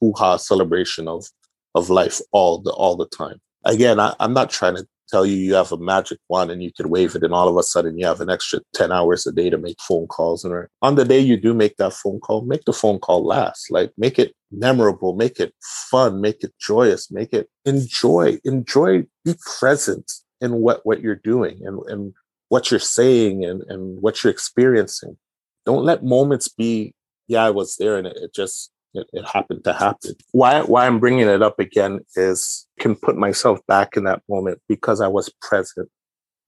hoo-ha 0.00 0.36
celebration 0.36 1.08
of, 1.08 1.24
of 1.74 1.88
life 1.88 2.20
all 2.30 2.60
the, 2.60 2.72
all 2.72 2.96
the 2.96 3.06
time? 3.06 3.40
Again, 3.64 4.00
I, 4.00 4.14
I'm 4.20 4.34
not 4.34 4.50
trying 4.50 4.76
to 4.76 4.86
tell 5.08 5.26
you 5.26 5.36
you 5.36 5.54
have 5.54 5.72
a 5.72 5.78
magic 5.78 6.18
wand 6.28 6.50
and 6.50 6.62
you 6.62 6.72
could 6.72 6.86
wave 6.86 7.14
it 7.14 7.22
and 7.22 7.34
all 7.34 7.48
of 7.48 7.56
a 7.56 7.62
sudden 7.62 7.98
you 7.98 8.06
have 8.06 8.20
an 8.20 8.30
extra 8.30 8.60
10 8.74 8.92
hours 8.92 9.26
a 9.26 9.32
day 9.32 9.50
to 9.50 9.58
make 9.58 9.76
phone 9.80 10.06
calls 10.06 10.44
and 10.44 10.66
on 10.80 10.94
the 10.94 11.04
day 11.04 11.18
you 11.18 11.36
do 11.36 11.54
make 11.54 11.76
that 11.76 11.92
phone 11.92 12.20
call 12.20 12.42
make 12.42 12.64
the 12.64 12.72
phone 12.72 12.98
call 12.98 13.24
last 13.24 13.70
like 13.70 13.92
make 13.96 14.18
it 14.18 14.34
memorable 14.50 15.14
make 15.14 15.40
it 15.40 15.54
fun 15.90 16.20
make 16.20 16.42
it 16.42 16.52
joyous 16.60 17.10
make 17.10 17.32
it 17.32 17.48
enjoy 17.64 18.38
enjoy 18.44 19.04
be 19.24 19.34
present 19.58 20.10
in 20.40 20.52
what 20.54 20.80
what 20.84 21.00
you're 21.00 21.14
doing 21.14 21.60
and 21.64 21.78
and 21.88 22.12
what 22.48 22.70
you're 22.70 22.80
saying 22.80 23.44
and 23.46 23.62
and 23.68 24.02
what 24.02 24.22
you're 24.22 24.30
experiencing. 24.30 25.16
Don't 25.64 25.84
let 25.84 26.04
moments 26.04 26.48
be 26.48 26.92
yeah 27.28 27.44
i 27.44 27.50
was 27.50 27.76
there 27.76 27.96
and 27.96 28.06
it, 28.06 28.16
it 28.16 28.34
just 28.34 28.70
it, 28.94 29.06
it, 29.12 29.24
happened 29.26 29.64
to 29.64 29.72
happen. 29.72 30.12
Why 30.32 30.62
why 30.62 30.86
I'm 30.86 31.00
bringing 31.00 31.28
it 31.28 31.42
up 31.42 31.58
again 31.58 32.00
is 32.16 32.66
can 32.78 32.94
put 32.94 33.16
myself 33.16 33.60
back 33.66 33.96
in 33.96 34.04
that 34.04 34.22
moment 34.28 34.60
because 34.68 35.00
I 35.00 35.08
was 35.08 35.32
present. 35.40 35.88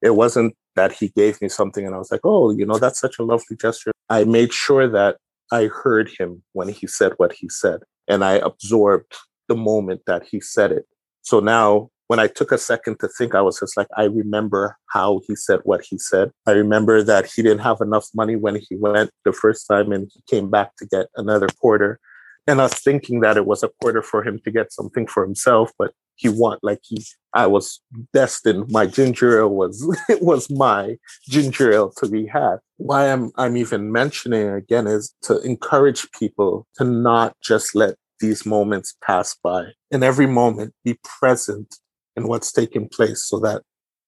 It 0.02 0.16
wasn't 0.16 0.54
that 0.76 0.92
he 0.92 1.08
gave 1.08 1.40
me 1.40 1.48
something 1.48 1.86
and 1.86 1.94
I 1.94 1.98
was 1.98 2.10
like, 2.10 2.20
oh, 2.24 2.50
you 2.50 2.66
know, 2.66 2.78
that's 2.78 3.00
such 3.00 3.18
a 3.18 3.24
lovely 3.24 3.56
gesture. 3.56 3.92
I 4.10 4.24
made 4.24 4.52
sure 4.52 4.88
that 4.88 5.16
I 5.52 5.66
heard 5.66 6.10
him 6.18 6.42
when 6.52 6.68
he 6.68 6.86
said 6.86 7.12
what 7.16 7.32
he 7.32 7.48
said 7.48 7.80
and 8.08 8.24
I 8.24 8.34
absorbed 8.34 9.14
the 9.48 9.56
moment 9.56 10.02
that 10.06 10.24
he 10.24 10.40
said 10.40 10.72
it. 10.72 10.86
So 11.22 11.40
now 11.40 11.90
when 12.08 12.18
I 12.18 12.26
took 12.26 12.52
a 12.52 12.58
second 12.58 12.98
to 13.00 13.08
think, 13.08 13.34
I 13.34 13.40
was 13.40 13.60
just 13.60 13.76
like, 13.76 13.86
I 13.96 14.04
remember 14.04 14.76
how 14.90 15.20
he 15.26 15.34
said 15.36 15.60
what 15.64 15.82
he 15.88 15.98
said. 15.98 16.30
I 16.46 16.52
remember 16.52 17.02
that 17.02 17.26
he 17.26 17.42
didn't 17.42 17.60
have 17.60 17.80
enough 17.80 18.08
money 18.14 18.36
when 18.36 18.56
he 18.56 18.76
went 18.76 19.10
the 19.24 19.32
first 19.32 19.66
time 19.66 19.90
and 19.90 20.10
he 20.12 20.20
came 20.28 20.50
back 20.50 20.76
to 20.76 20.86
get 20.86 21.06
another 21.16 21.48
quarter 21.60 21.98
and 22.46 22.60
us 22.60 22.80
thinking 22.80 23.20
that 23.20 23.36
it 23.36 23.46
was 23.46 23.62
a 23.62 23.70
quarter 23.80 24.02
for 24.02 24.22
him 24.22 24.38
to 24.44 24.50
get 24.50 24.72
something 24.72 25.06
for 25.06 25.24
himself, 25.24 25.70
but 25.78 25.92
he 26.16 26.28
want 26.28 26.60
like 26.62 26.80
he 26.82 27.04
I 27.32 27.46
was 27.46 27.80
destined. 28.12 28.70
My 28.70 28.86
ginger 28.86 29.40
ale 29.40 29.50
was 29.50 29.82
it 30.08 30.22
was 30.22 30.48
my 30.50 30.96
ginger 31.28 31.72
ale 31.72 31.92
to 31.98 32.08
be 32.08 32.26
had. 32.26 32.56
Why 32.76 33.10
I'm 33.10 33.32
I'm 33.36 33.56
even 33.56 33.90
mentioning 33.90 34.48
again 34.48 34.86
is 34.86 35.14
to 35.22 35.40
encourage 35.40 36.10
people 36.12 36.66
to 36.76 36.84
not 36.84 37.36
just 37.42 37.74
let 37.74 37.96
these 38.20 38.46
moments 38.46 38.94
pass 39.04 39.36
by. 39.42 39.66
In 39.90 40.02
every 40.02 40.26
moment, 40.26 40.74
be 40.84 40.98
present 41.18 41.76
in 42.16 42.28
what's 42.28 42.52
taking 42.52 42.88
place 42.88 43.24
so 43.24 43.40
that 43.40 43.62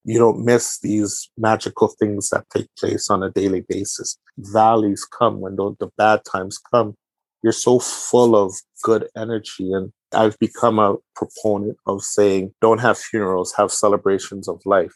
you 0.05 0.19
don't 0.21 0.45
miss 0.45 0.79
these 0.79 1.29
magical 1.37 1.89
things 1.99 2.29
that 2.31 2.45
take 2.55 2.69
place 2.79 3.11
on 3.11 3.25
a 3.25 3.31
daily 3.31 3.65
basis. 3.69 4.17
Valleys 4.39 5.05
come 5.05 5.41
when 5.41 5.57
the 5.57 5.91
bad 5.99 6.21
times 6.25 6.59
come 6.73 6.95
you're 7.47 7.53
so 7.53 7.79
full 7.79 8.35
of 8.35 8.53
good 8.83 9.09
energy. 9.17 9.71
And 9.73 9.93
I've 10.13 10.37
become 10.41 10.81
a 10.81 10.97
proponent 11.15 11.77
of 11.87 12.03
saying, 12.03 12.53
don't 12.61 12.81
have 12.81 12.99
funerals, 12.99 13.55
have 13.57 13.71
celebrations 13.71 14.49
of 14.49 14.61
life. 14.65 14.93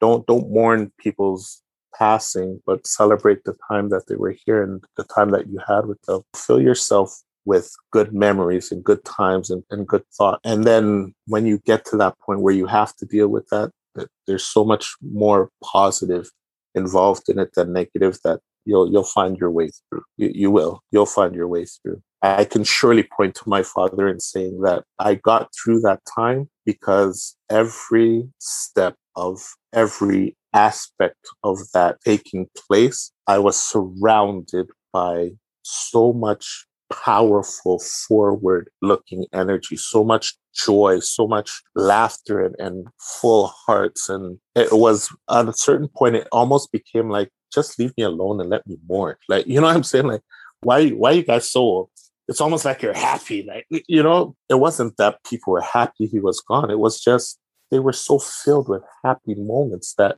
Don't 0.00 0.26
don't 0.26 0.50
mourn 0.50 0.90
people's 0.98 1.62
passing, 1.96 2.60
but 2.66 2.88
celebrate 2.88 3.44
the 3.44 3.54
time 3.68 3.90
that 3.90 4.08
they 4.08 4.16
were 4.16 4.34
here 4.44 4.64
and 4.64 4.82
the 4.96 5.04
time 5.04 5.30
that 5.30 5.46
you 5.46 5.60
had 5.68 5.86
with 5.86 6.02
them. 6.02 6.22
Fill 6.34 6.60
yourself 6.60 7.22
with 7.44 7.70
good 7.92 8.12
memories 8.12 8.72
and 8.72 8.82
good 8.82 9.04
times 9.04 9.48
and, 9.48 9.62
and 9.70 9.86
good 9.86 10.02
thought. 10.18 10.40
And 10.42 10.64
then 10.64 11.14
when 11.28 11.46
you 11.46 11.58
get 11.58 11.84
to 11.86 11.96
that 11.98 12.18
point 12.18 12.40
where 12.40 12.54
you 12.54 12.66
have 12.66 12.96
to 12.96 13.06
deal 13.06 13.28
with 13.28 13.46
that, 13.52 13.70
that 13.94 14.08
there's 14.26 14.44
so 14.44 14.64
much 14.64 14.96
more 15.00 15.50
positive 15.62 16.28
involved 16.74 17.28
in 17.28 17.38
it 17.38 17.50
than 17.54 17.72
negative 17.72 18.18
that 18.24 18.40
you'll 18.64 18.90
you'll 18.90 19.04
find 19.04 19.36
your 19.38 19.50
way 19.50 19.70
through. 19.70 20.02
You, 20.16 20.30
you 20.34 20.50
will. 20.50 20.82
You'll 20.90 21.06
find 21.06 21.34
your 21.34 21.48
way 21.48 21.64
through. 21.66 22.02
I 22.22 22.44
can 22.44 22.62
surely 22.62 23.02
point 23.02 23.34
to 23.36 23.48
my 23.48 23.62
father 23.62 24.08
in 24.08 24.20
saying 24.20 24.60
that 24.62 24.84
I 24.98 25.16
got 25.16 25.50
through 25.52 25.80
that 25.80 26.00
time 26.14 26.48
because 26.64 27.36
every 27.50 28.28
step 28.38 28.94
of 29.16 29.40
every 29.72 30.36
aspect 30.54 31.26
of 31.42 31.58
that 31.74 31.98
taking 32.04 32.46
place, 32.56 33.10
I 33.26 33.38
was 33.38 33.56
surrounded 33.56 34.68
by 34.92 35.30
so 35.62 36.12
much 36.12 36.66
powerful 36.92 37.80
forward 38.06 38.70
looking 38.82 39.24
energy, 39.32 39.76
so 39.76 40.04
much 40.04 40.34
joy, 40.54 40.98
so 41.00 41.26
much 41.26 41.62
laughter 41.74 42.44
and, 42.44 42.54
and 42.58 42.86
full 43.00 43.46
hearts. 43.66 44.08
And 44.08 44.38
it 44.54 44.72
was 44.72 45.08
at 45.30 45.48
a 45.48 45.52
certain 45.54 45.88
point, 45.88 46.16
it 46.16 46.28
almost 46.30 46.70
became 46.70 47.08
like 47.08 47.30
just 47.52 47.78
leave 47.78 47.92
me 47.96 48.04
alone 48.04 48.40
and 48.40 48.50
let 48.50 48.66
me 48.66 48.78
mourn. 48.88 49.16
Like, 49.28 49.46
you 49.46 49.60
know 49.60 49.66
what 49.66 49.76
I'm 49.76 49.82
saying? 49.82 50.06
Like, 50.06 50.22
why 50.60 50.90
why 50.90 51.12
you 51.12 51.22
guys 51.22 51.50
so 51.50 51.90
it's 52.28 52.40
almost 52.40 52.64
like 52.64 52.82
you're 52.82 52.94
happy. 52.94 53.42
Like, 53.42 53.66
you 53.88 54.02
know, 54.02 54.36
it 54.48 54.54
wasn't 54.54 54.96
that 54.96 55.18
people 55.28 55.52
were 55.52 55.60
happy 55.60 56.06
he 56.06 56.20
was 56.20 56.40
gone. 56.40 56.70
It 56.70 56.78
was 56.78 57.00
just 57.00 57.38
they 57.70 57.78
were 57.78 57.92
so 57.92 58.18
filled 58.18 58.68
with 58.68 58.82
happy 59.04 59.34
moments 59.34 59.94
that 59.98 60.16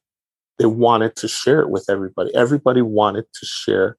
they 0.59 0.67
wanted 0.67 1.17
to 1.17 1.29
share 1.29 1.61
it 1.61 1.71
with 1.71 1.87
everybody. 1.89 2.35
Everybody 2.35 2.83
wanted 2.83 3.25
to 3.33 3.47
share 3.47 3.97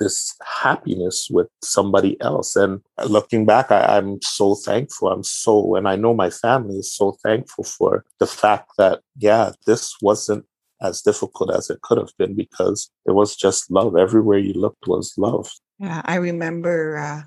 this 0.00 0.34
happiness 0.42 1.28
with 1.30 1.48
somebody 1.62 2.20
else. 2.20 2.56
And 2.56 2.80
looking 3.06 3.46
back, 3.46 3.70
I, 3.70 3.98
am 3.98 4.18
so 4.22 4.54
thankful. 4.54 5.08
I'm 5.08 5.22
so, 5.22 5.76
and 5.76 5.88
I 5.88 5.96
know 5.96 6.14
my 6.14 6.30
family 6.30 6.78
is 6.78 6.92
so 6.92 7.16
thankful 7.22 7.64
for 7.64 8.04
the 8.18 8.26
fact 8.26 8.70
that, 8.78 9.00
yeah, 9.16 9.52
this 9.66 9.94
wasn't 10.02 10.44
as 10.82 11.02
difficult 11.02 11.54
as 11.54 11.70
it 11.70 11.80
could 11.82 11.98
have 11.98 12.12
been 12.18 12.34
because 12.34 12.90
it 13.06 13.12
was 13.12 13.36
just 13.36 13.70
love. 13.70 13.96
Everywhere 13.96 14.38
you 14.38 14.52
looked 14.54 14.86
was 14.86 15.14
love. 15.16 15.50
Yeah, 15.78 16.02
I 16.04 16.16
remember 16.16 16.98
uh, 16.98 17.22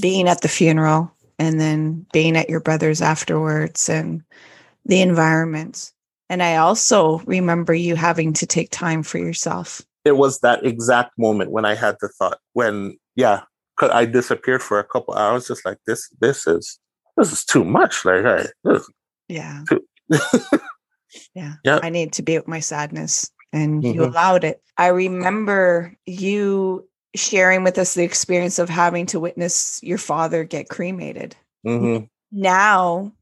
being 0.00 0.28
at 0.28 0.40
the 0.40 0.48
funeral 0.48 1.12
and 1.38 1.60
then 1.60 2.06
being 2.12 2.36
at 2.36 2.48
your 2.48 2.60
brother's 2.60 3.02
afterwards 3.02 3.88
and 3.88 4.22
the 4.86 5.00
environment. 5.00 5.92
And 6.30 6.42
I 6.42 6.56
also 6.56 7.18
remember 7.20 7.74
you 7.74 7.96
having 7.96 8.32
to 8.34 8.46
take 8.46 8.70
time 8.70 9.02
for 9.02 9.18
yourself. 9.18 9.82
It 10.04 10.16
was 10.16 10.40
that 10.40 10.64
exact 10.64 11.18
moment 11.18 11.50
when 11.50 11.64
I 11.64 11.74
had 11.74 11.96
the 12.00 12.08
thought 12.08 12.38
when, 12.52 12.98
yeah, 13.14 13.42
I 13.80 14.04
disappeared 14.04 14.62
for 14.62 14.78
a 14.78 14.84
couple 14.84 15.14
hours, 15.14 15.48
just 15.48 15.64
like 15.64 15.78
this. 15.86 16.08
This 16.20 16.46
is 16.46 16.78
this 17.16 17.32
is 17.32 17.44
too 17.44 17.64
much. 17.64 18.04
Like, 18.04 18.24
hey, 18.24 18.78
yeah, 19.28 19.62
too- 19.68 19.86
yeah, 21.34 21.54
Yeah. 21.64 21.80
I 21.82 21.90
need 21.90 22.12
to 22.14 22.22
be 22.22 22.36
with 22.36 22.48
my 22.48 22.60
sadness, 22.60 23.30
and 23.52 23.82
you 23.84 24.02
Mhm. 24.02 24.08
allowed 24.08 24.44
it. 24.44 24.62
I 24.76 24.88
remember 24.88 25.94
you 26.06 26.88
sharing 27.14 27.62
with 27.62 27.78
us 27.78 27.94
the 27.94 28.02
experience 28.02 28.58
of 28.58 28.68
having 28.68 29.06
to 29.06 29.20
witness 29.20 29.80
your 29.82 29.98
father 29.98 30.42
get 30.44 30.68
cremated. 30.68 31.36
Mhm. 31.64 32.08
Now, 32.32 33.12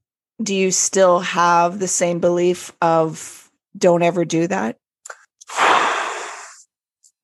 do 0.42 0.54
you 0.54 0.70
still 0.70 1.20
have 1.20 1.78
the 1.78 1.88
same 1.88 2.18
belief 2.18 2.72
of 2.80 3.50
don't 3.76 4.02
ever 4.02 4.24
do 4.24 4.46
that? 4.46 4.78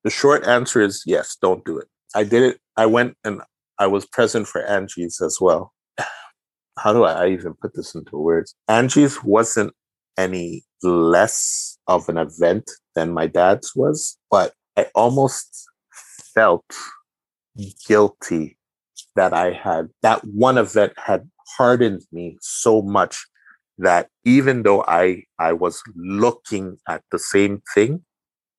The 0.03 0.09
short 0.09 0.45
answer 0.47 0.79
is 0.79 1.03
yes, 1.05 1.35
don't 1.41 1.65
do 1.65 1.77
it. 1.77 1.87
I 2.15 2.23
did 2.23 2.43
it. 2.43 2.61
I 2.77 2.85
went 2.85 3.17
and 3.25 3.41
I 3.79 3.87
was 3.87 4.05
present 4.05 4.47
for 4.47 4.61
Angie's 4.63 5.19
as 5.21 5.39
well. 5.41 5.73
How 6.79 6.93
do 6.93 7.03
I 7.03 7.27
even 7.29 7.53
put 7.53 7.75
this 7.75 7.95
into 7.95 8.17
words? 8.17 8.55
Angie's 8.69 9.21
wasn't 9.23 9.73
any 10.17 10.63
less 10.83 11.77
of 11.87 12.09
an 12.09 12.17
event 12.17 12.69
than 12.95 13.13
my 13.13 13.27
dad's 13.27 13.75
was, 13.75 14.17
but 14.29 14.53
I 14.77 14.87
almost 14.95 15.67
felt 16.33 16.65
guilty 17.87 18.57
that 19.15 19.33
I 19.33 19.51
had 19.51 19.89
that 20.01 20.23
one 20.23 20.57
event 20.57 20.93
had 20.97 21.29
hardened 21.57 22.03
me 22.11 22.37
so 22.41 22.81
much 22.81 23.25
that 23.77 24.09
even 24.25 24.63
though 24.63 24.83
I 24.87 25.23
I 25.39 25.53
was 25.53 25.81
looking 25.95 26.77
at 26.87 27.03
the 27.11 27.19
same 27.19 27.61
thing 27.73 28.03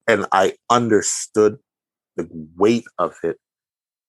and 0.09 0.27
I 0.33 0.55
understood 0.71 1.59
the 2.17 2.29
weight 2.57 2.85
of 2.99 3.15
it, 3.23 3.37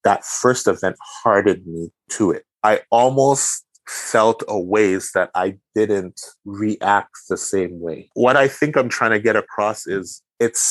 that 0.03 0.25
first 0.25 0.67
event 0.67 0.95
hardened 1.23 1.65
me 1.65 1.91
to 2.11 2.31
it. 2.31 2.45
I 2.63 2.81
almost 2.91 3.65
felt 3.87 4.43
a 4.47 4.59
ways 4.59 5.11
that 5.13 5.29
I 5.35 5.57
didn't 5.75 6.19
react 6.45 7.15
the 7.29 7.37
same 7.37 7.79
way. 7.79 8.09
What 8.13 8.37
I 8.37 8.47
think 8.47 8.75
I'm 8.75 8.89
trying 8.89 9.11
to 9.11 9.19
get 9.19 9.35
across 9.35 9.87
is 9.87 10.21
it's 10.39 10.61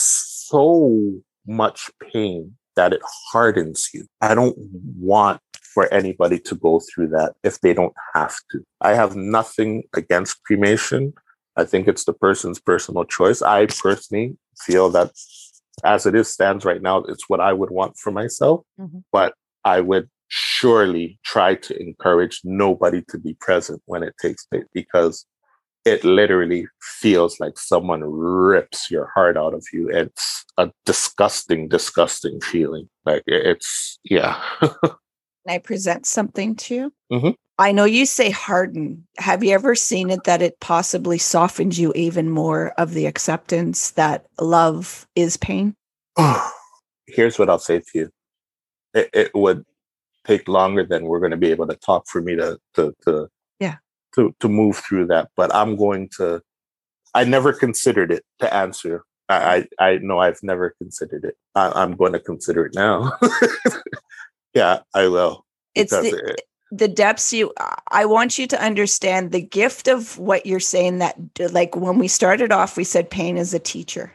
so 0.49 1.13
much 1.47 1.91
pain 2.13 2.57
that 2.77 2.93
it 2.93 3.01
hardens 3.33 3.91
you. 3.93 4.07
I 4.21 4.35
don't 4.35 4.57
want 4.99 5.41
for 5.75 5.93
anybody 5.93 6.39
to 6.39 6.55
go 6.57 6.81
through 6.81 7.09
that 7.09 7.35
if 7.45 7.61
they 7.61 7.73
don't 7.73 7.95
have 8.15 8.35
to. 8.51 8.63
I 8.81 8.95
have 8.95 9.17
nothing 9.17 9.85
against 9.95 10.43
cremation. 10.45 11.13
I 11.57 11.65
think 11.65 11.89
it's 11.89 12.05
the 12.05 12.13
person's 12.13 12.61
personal 12.61 13.05
choice. 13.05 13.43
I 13.43 13.67
personally 13.67 14.37
feel 14.59 14.91
that 14.91 15.11
as 15.85 16.07
it 16.07 16.15
is 16.15 16.29
stands 16.29 16.65
right 16.65 16.83
now, 16.83 16.99
it's 16.99 17.29
what 17.29 17.41
I 17.41 17.53
would 17.53 17.71
want 17.71 17.97
for 17.97 18.11
myself. 18.11 18.65
Mhm. 18.81 19.05
But 19.13 19.35
I 19.65 19.81
would 19.81 20.09
surely 20.61 21.19
try 21.25 21.55
to 21.55 21.81
encourage 21.81 22.41
nobody 22.45 23.03
to 23.09 23.19
be 23.19 23.35
present 23.35 23.83
when 23.87 24.03
it 24.03 24.15
takes 24.21 24.45
place 24.45 24.65
because 24.75 25.25
it 25.87 26.05
literally 26.05 26.67
feels 26.83 27.41
like 27.41 27.59
someone 27.59 28.03
rips 28.05 28.91
your 28.91 29.11
heart 29.15 29.39
out 29.39 29.55
of 29.55 29.67
you. 29.73 29.89
It's 29.89 30.45
a 30.59 30.71
disgusting, 30.85 31.69
disgusting 31.69 32.41
feeling. 32.43 32.89
Like 33.07 33.23
it's, 33.27 33.99
yeah. 34.05 34.39
Can 34.61 35.49
I 35.49 35.59
present 35.59 36.05
something 36.05 36.55
to 36.57 36.75
you? 36.75 36.93
Mhm. 37.11 37.35
I 37.59 37.73
know 37.73 37.85
you 37.85 38.05
say 38.05 38.31
harden. 38.31 39.07
Have 39.19 39.43
you 39.43 39.53
ever 39.53 39.75
seen 39.75 40.11
it 40.11 40.25
that 40.25 40.43
it 40.43 40.61
possibly 40.61 41.19
softens 41.19 41.79
you 41.79 41.93
even 41.95 42.31
more 42.31 42.73
of 42.79 42.93
the 42.93 43.07
acceptance 43.07 43.93
that 43.93 44.27
love 44.39 45.07
is 45.17 45.39
pain? 45.39 45.75
Here's 47.07 47.39
what 47.39 47.49
I'll 47.49 47.59
say 47.59 47.79
to 47.81 47.91
you. 47.95 48.11
It, 48.93 49.11
it 49.13 49.31
would 49.35 49.65
take 50.27 50.49
longer 50.49 50.85
than 50.85 51.05
we're 51.05 51.21
going 51.21 51.31
to 51.31 51.37
be 51.37 51.51
able 51.51 51.67
to 51.67 51.77
talk 51.77 52.07
for 52.09 52.21
me 52.21 52.37
to, 52.37 52.59
to, 52.75 52.95
to, 53.07 53.29
Yeah. 53.59 53.77
to, 54.15 54.35
to 54.41 54.49
move 54.49 54.77
through 54.77 55.07
that. 55.07 55.29
But 55.37 55.55
I'm 55.55 55.77
going 55.77 56.09
to, 56.19 56.43
I 57.15 57.25
never 57.25 57.53
considered 57.53 58.13
it 58.13 58.25
to 58.41 58.53
answer. 58.55 59.05
I, 59.29 59.67
I, 59.79 59.85
I 59.93 59.99
know 59.99 60.19
I've 60.19 60.43
never 60.43 60.75
considered 60.79 61.25
it. 61.25 61.37
I, 61.55 61.71
I'm 61.75 61.97
going 61.97 62.13
to 62.13 62.21
consider 62.21 62.67
it 62.67 62.75
now. 62.75 63.13
yeah, 64.55 64.81
I 64.95 65.09
will. 65.09 65.45
It's 65.75 65.93
the, 65.93 66.17
it- 66.17 66.43
the 66.73 66.87
depths 66.87 67.33
you 67.33 67.53
i 67.91 68.05
want 68.05 68.39
you 68.39 68.47
to 68.47 68.63
understand 68.63 69.33
the 69.33 69.41
gift 69.41 69.89
of 69.89 70.17
what 70.21 70.47
you're 70.47 70.61
saying 70.61 70.99
that 70.99 71.17
like 71.51 71.75
when 71.75 71.99
we 71.99 72.07
started 72.07 72.53
off 72.53 72.77
we 72.77 72.85
said 72.85 73.11
pain 73.11 73.37
is 73.37 73.53
a 73.53 73.59
teacher 73.59 74.13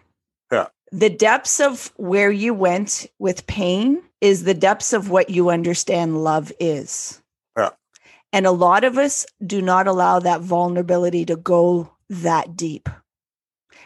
Yeah. 0.49 0.67
the 0.89 1.09
depths 1.09 1.59
of 1.59 1.91
where 1.97 2.31
you 2.31 2.53
went 2.53 3.07
with 3.19 3.45
pain 3.47 4.01
is 4.25 4.43
the 4.43 4.53
depths 4.53 4.91
of 4.93 5.09
what 5.09 5.29
you 5.29 5.49
understand 5.49 6.23
love 6.23 6.51
is 6.59 7.21
Yeah. 7.57 7.69
and 8.33 8.45
a 8.45 8.51
lot 8.51 8.83
of 8.83 8.97
us 8.97 9.25
do 9.45 9.61
not 9.61 9.87
allow 9.87 10.19
that 10.19 10.41
vulnerability 10.41 11.25
to 11.25 11.35
go 11.35 11.91
that 12.09 12.55
deep 12.57 12.89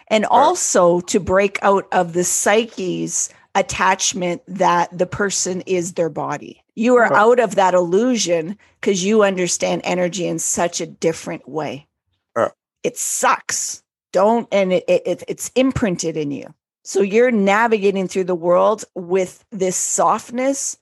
and 0.09 0.25
also 0.25 1.01
to 1.01 1.19
break 1.19 1.59
out 1.61 1.87
of 1.91 2.13
the 2.13 2.23
psyche's 2.23 3.29
attachment 3.55 4.41
that 4.47 4.95
the 4.97 5.05
person 5.05 5.61
is 5.61 5.93
their 5.93 6.09
body. 6.09 6.63
You 6.75 6.95
are 6.97 7.13
out 7.13 7.39
of 7.39 7.55
that 7.55 7.73
illusion 7.73 8.57
because 8.79 9.03
you 9.03 9.23
understand 9.23 9.81
energy 9.83 10.25
in 10.27 10.39
such 10.39 10.81
a 10.81 10.85
different 10.87 11.47
way. 11.47 11.87
Yeah. 12.37 12.49
It 12.83 12.97
sucks. 12.97 13.83
Don't, 14.13 14.47
and 14.51 14.71
it, 14.73 14.83
it- 14.87 15.23
it's 15.27 15.51
imprinted 15.55 16.15
in 16.17 16.31
you. 16.31 16.53
So 16.89 17.01
you're 17.01 17.29
navigating 17.29 18.07
through 18.07 18.23
the 18.23 18.33
world 18.33 18.83
with 18.95 19.45
this 19.51 19.75
softness 19.75 20.75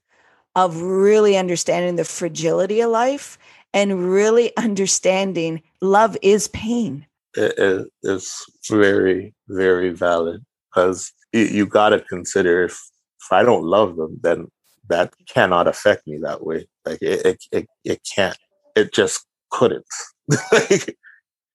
of 0.56 0.80
really 0.80 1.36
understanding 1.36 1.96
the 1.96 2.04
fragility 2.06 2.80
of 2.80 2.90
life 2.90 3.36
and 3.74 4.10
really 4.10 4.56
understanding 4.56 5.60
love 5.82 6.16
is 6.22 6.48
pain. 6.48 7.06
it, 7.36 7.58
it 7.58 7.88
is 8.04 8.42
very, 8.70 9.34
very 9.48 9.90
valid 9.90 10.42
because 10.72 11.12
you, 11.34 11.42
you 11.42 11.66
got 11.66 11.90
to 11.90 12.00
consider 12.00 12.64
if, 12.64 12.72
if 12.72 13.30
I 13.30 13.42
don't 13.42 13.64
love 13.64 13.96
them, 13.96 14.18
then 14.22 14.46
that 14.88 15.12
cannot 15.28 15.68
affect 15.68 16.06
me 16.06 16.16
that 16.22 16.42
way. 16.42 16.66
Like 16.86 17.02
it, 17.02 17.26
it, 17.26 17.44
it, 17.52 17.66
it 17.84 18.08
can't. 18.14 18.38
It 18.74 18.94
just 18.94 19.26
couldn't. 19.50 19.84
like, 20.30 20.96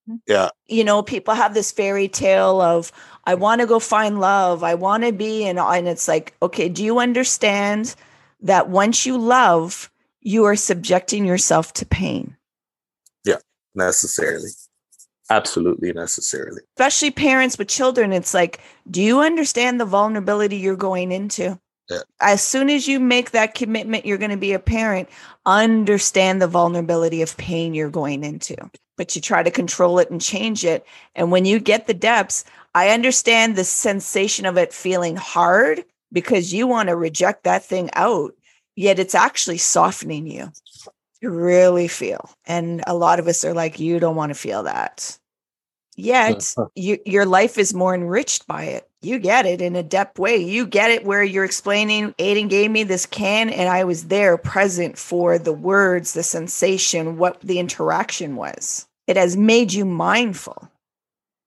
mm-hmm. 0.07 0.17
yeah, 0.27 0.49
you 0.67 0.83
know 0.83 1.01
people 1.01 1.33
have 1.33 1.55
this 1.55 1.71
fairy 1.71 2.07
tale 2.07 2.61
of 2.61 2.91
i 3.25 3.33
want 3.35 3.61
to 3.61 3.67
go 3.67 3.79
find 3.79 4.19
love. 4.19 4.63
I 4.63 4.75
want 4.75 5.03
to 5.03 5.11
be 5.11 5.45
and 5.45 5.59
and 5.59 5.87
it's 5.87 6.07
like 6.07 6.33
okay 6.41 6.69
do 6.69 6.83
you 6.83 6.99
understand 6.99 7.95
that 8.41 8.69
once 8.69 9.05
you 9.05 9.17
love 9.17 9.89
you 10.21 10.45
are 10.45 10.55
subjecting 10.55 11.25
yourself 11.25 11.73
to 11.73 11.85
pain? 11.85 12.37
Yeah, 13.25 13.37
necessarily, 13.75 14.49
absolutely 15.29 15.91
necessarily. 15.93 16.61
especially 16.77 17.11
parents 17.11 17.57
with 17.57 17.67
children 17.67 18.13
it's 18.13 18.33
like 18.33 18.59
do 18.89 19.01
you 19.01 19.19
understand 19.19 19.79
the 19.79 19.85
vulnerability 19.85 20.57
you're 20.57 20.75
going 20.75 21.11
into? 21.11 21.59
Yeah. 21.89 21.99
as 22.21 22.41
soon 22.41 22.69
as 22.69 22.87
you 22.87 22.97
make 23.01 23.31
that 23.31 23.55
commitment 23.55 24.05
you're 24.05 24.17
going 24.17 24.31
to 24.31 24.37
be 24.37 24.53
a 24.53 24.59
parent 24.59 25.09
understand 25.45 26.41
the 26.41 26.47
vulnerability 26.47 27.21
of 27.21 27.35
pain 27.35 27.73
you're 27.73 27.89
going 27.89 28.23
into. 28.23 28.55
But 28.95 29.15
you 29.15 29.21
try 29.21 29.43
to 29.43 29.51
control 29.51 29.99
it 29.99 30.09
and 30.09 30.21
change 30.21 30.63
it 30.63 30.85
and 31.15 31.31
when 31.31 31.43
you 31.43 31.59
get 31.59 31.87
the 31.87 31.93
depths 31.93 32.45
i 32.75 32.89
understand 32.89 33.55
the 33.55 33.63
sensation 33.63 34.45
of 34.45 34.57
it 34.57 34.73
feeling 34.73 35.15
hard 35.15 35.83
because 36.11 36.53
you 36.53 36.67
want 36.67 36.89
to 36.89 36.95
reject 36.95 37.43
that 37.43 37.63
thing 37.63 37.89
out 37.93 38.33
yet 38.75 38.99
it's 38.99 39.15
actually 39.15 39.57
softening 39.57 40.27
you 40.27 40.51
you 41.21 41.29
really 41.29 41.87
feel 41.87 42.29
and 42.45 42.83
a 42.87 42.95
lot 42.95 43.19
of 43.19 43.27
us 43.27 43.43
are 43.45 43.53
like 43.53 43.79
you 43.79 43.99
don't 43.99 44.15
want 44.15 44.29
to 44.29 44.39
feel 44.39 44.63
that 44.63 45.17
yet 45.95 46.53
you, 46.75 46.97
your 47.05 47.25
life 47.25 47.57
is 47.57 47.73
more 47.73 47.93
enriched 47.93 48.47
by 48.47 48.63
it. 48.63 48.89
You 49.01 49.19
get 49.19 49.45
it 49.45 49.61
in 49.61 49.75
a 49.75 49.83
depth 49.83 50.17
way. 50.17 50.37
You 50.37 50.65
get 50.65 50.91
it 50.91 51.05
where 51.05 51.23
you're 51.23 51.43
explaining, 51.43 52.13
Aiden 52.13 52.49
gave 52.49 52.71
me 52.71 52.83
this 52.83 53.05
can, 53.05 53.49
and 53.49 53.69
I 53.69 53.83
was 53.83 54.05
there 54.05 54.37
present 54.37 54.97
for 54.97 55.37
the 55.37 55.53
words, 55.53 56.13
the 56.13 56.23
sensation, 56.23 57.17
what 57.17 57.41
the 57.41 57.59
interaction 57.59 58.35
was. 58.35 58.87
It 59.07 59.17
has 59.17 59.35
made 59.35 59.73
you 59.73 59.83
mindful. 59.83 60.69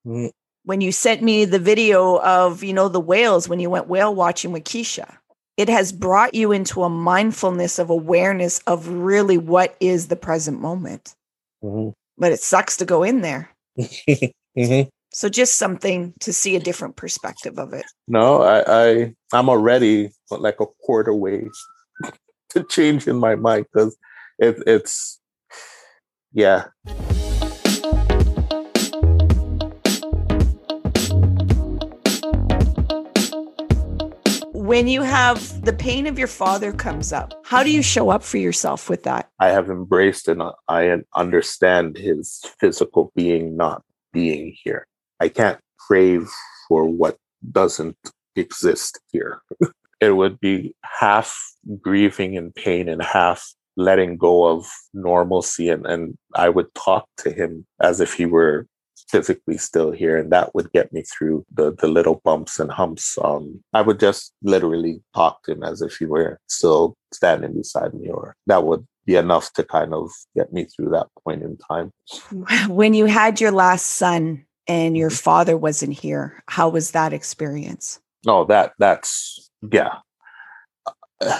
Mm. 0.06 0.30
When 0.66 0.80
you 0.80 0.90
sent 0.90 1.22
me 1.22 1.44
the 1.44 1.60
video 1.60 2.18
of, 2.18 2.64
you 2.64 2.72
know, 2.72 2.88
the 2.88 2.98
whales, 2.98 3.48
when 3.48 3.60
you 3.60 3.70
went 3.70 3.86
whale 3.86 4.12
watching 4.12 4.50
with 4.50 4.64
Keisha, 4.64 5.16
it 5.56 5.68
has 5.68 5.92
brought 5.92 6.34
you 6.34 6.50
into 6.50 6.82
a 6.82 6.90
mindfulness 6.90 7.78
of 7.78 7.88
awareness 7.88 8.58
of 8.66 8.88
really 8.88 9.38
what 9.38 9.76
is 9.78 10.08
the 10.08 10.16
present 10.16 10.60
moment. 10.60 11.14
Mhm. 11.62 11.92
But 12.18 12.32
it 12.32 12.40
sucks 12.40 12.76
to 12.78 12.84
go 12.84 13.04
in 13.04 13.20
there. 13.20 13.48
Mhm. 14.58 14.88
So 15.12 15.28
just 15.28 15.56
something 15.56 16.14
to 16.20 16.32
see 16.32 16.56
a 16.56 16.60
different 16.60 16.96
perspective 16.96 17.58
of 17.58 17.72
it. 17.72 17.84
No, 18.08 18.42
I, 18.42 18.64
I, 18.66 19.14
I'm 19.32 19.48
already 19.48 20.10
like 20.30 20.58
a 20.60 20.66
quarter 20.82 21.14
way 21.14 21.48
to 22.50 22.64
change 22.64 23.06
in 23.06 23.16
my 23.16 23.36
mind 23.36 23.66
because 23.72 23.96
it, 24.38 24.56
it's, 24.66 25.20
yeah. 26.32 26.64
When 34.76 34.88
you 34.88 35.00
have 35.00 35.64
the 35.64 35.72
pain 35.72 36.06
of 36.06 36.18
your 36.18 36.28
father 36.28 36.70
comes 36.70 37.10
up, 37.10 37.32
how 37.46 37.62
do 37.62 37.70
you 37.70 37.80
show 37.82 38.10
up 38.10 38.22
for 38.22 38.36
yourself 38.36 38.90
with 38.90 39.04
that? 39.04 39.30
I 39.40 39.48
have 39.48 39.70
embraced 39.70 40.28
and 40.28 40.42
I 40.68 40.98
understand 41.14 41.96
his 41.96 42.44
physical 42.60 43.10
being 43.16 43.56
not 43.56 43.82
being 44.12 44.54
here. 44.62 44.86
I 45.18 45.30
can't 45.30 45.58
crave 45.78 46.28
for 46.68 46.84
what 46.84 47.16
doesn't 47.50 47.96
exist 48.34 49.00
here. 49.12 49.40
it 50.02 50.10
would 50.10 50.38
be 50.40 50.74
half 50.84 51.34
grieving 51.80 52.36
and 52.36 52.54
pain 52.54 52.90
and 52.90 53.02
half 53.02 53.54
letting 53.78 54.18
go 54.18 54.44
of 54.44 54.66
normalcy 54.92 55.70
and, 55.70 55.86
and 55.86 56.18
I 56.34 56.50
would 56.50 56.74
talk 56.74 57.08
to 57.20 57.30
him 57.30 57.64
as 57.80 58.00
if 58.00 58.12
he 58.12 58.26
were 58.26 58.66
physically 59.08 59.58
still 59.58 59.90
here 59.90 60.16
and 60.16 60.30
that 60.32 60.54
would 60.54 60.70
get 60.72 60.92
me 60.92 61.02
through 61.02 61.44
the 61.52 61.72
the 61.80 61.88
little 61.88 62.20
bumps 62.24 62.58
and 62.58 62.70
humps. 62.70 63.18
Um 63.22 63.62
i 63.72 63.82
would 63.82 64.00
just 64.00 64.32
literally 64.42 65.02
talk 65.14 65.42
to 65.44 65.52
him 65.52 65.62
as 65.62 65.82
if 65.82 65.96
he 65.96 66.06
were 66.06 66.38
still 66.48 66.94
standing 67.12 67.54
beside 67.54 67.94
me 67.94 68.08
or 68.08 68.36
that 68.46 68.64
would 68.64 68.86
be 69.04 69.16
enough 69.16 69.52
to 69.52 69.62
kind 69.62 69.94
of 69.94 70.10
get 70.34 70.52
me 70.52 70.64
through 70.64 70.90
that 70.90 71.06
point 71.24 71.42
in 71.42 71.56
time. 71.56 71.92
When 72.68 72.92
you 72.94 73.06
had 73.06 73.40
your 73.40 73.52
last 73.52 73.86
son 73.86 74.44
and 74.66 74.96
your 74.96 75.10
mm-hmm. 75.10 75.24
father 75.24 75.56
wasn't 75.56 75.98
here 76.00 76.42
how 76.48 76.68
was 76.68 76.90
that 76.92 77.12
experience? 77.12 78.00
Oh 78.26 78.44
that 78.46 78.72
that's 78.78 79.50
yeah. 79.70 79.98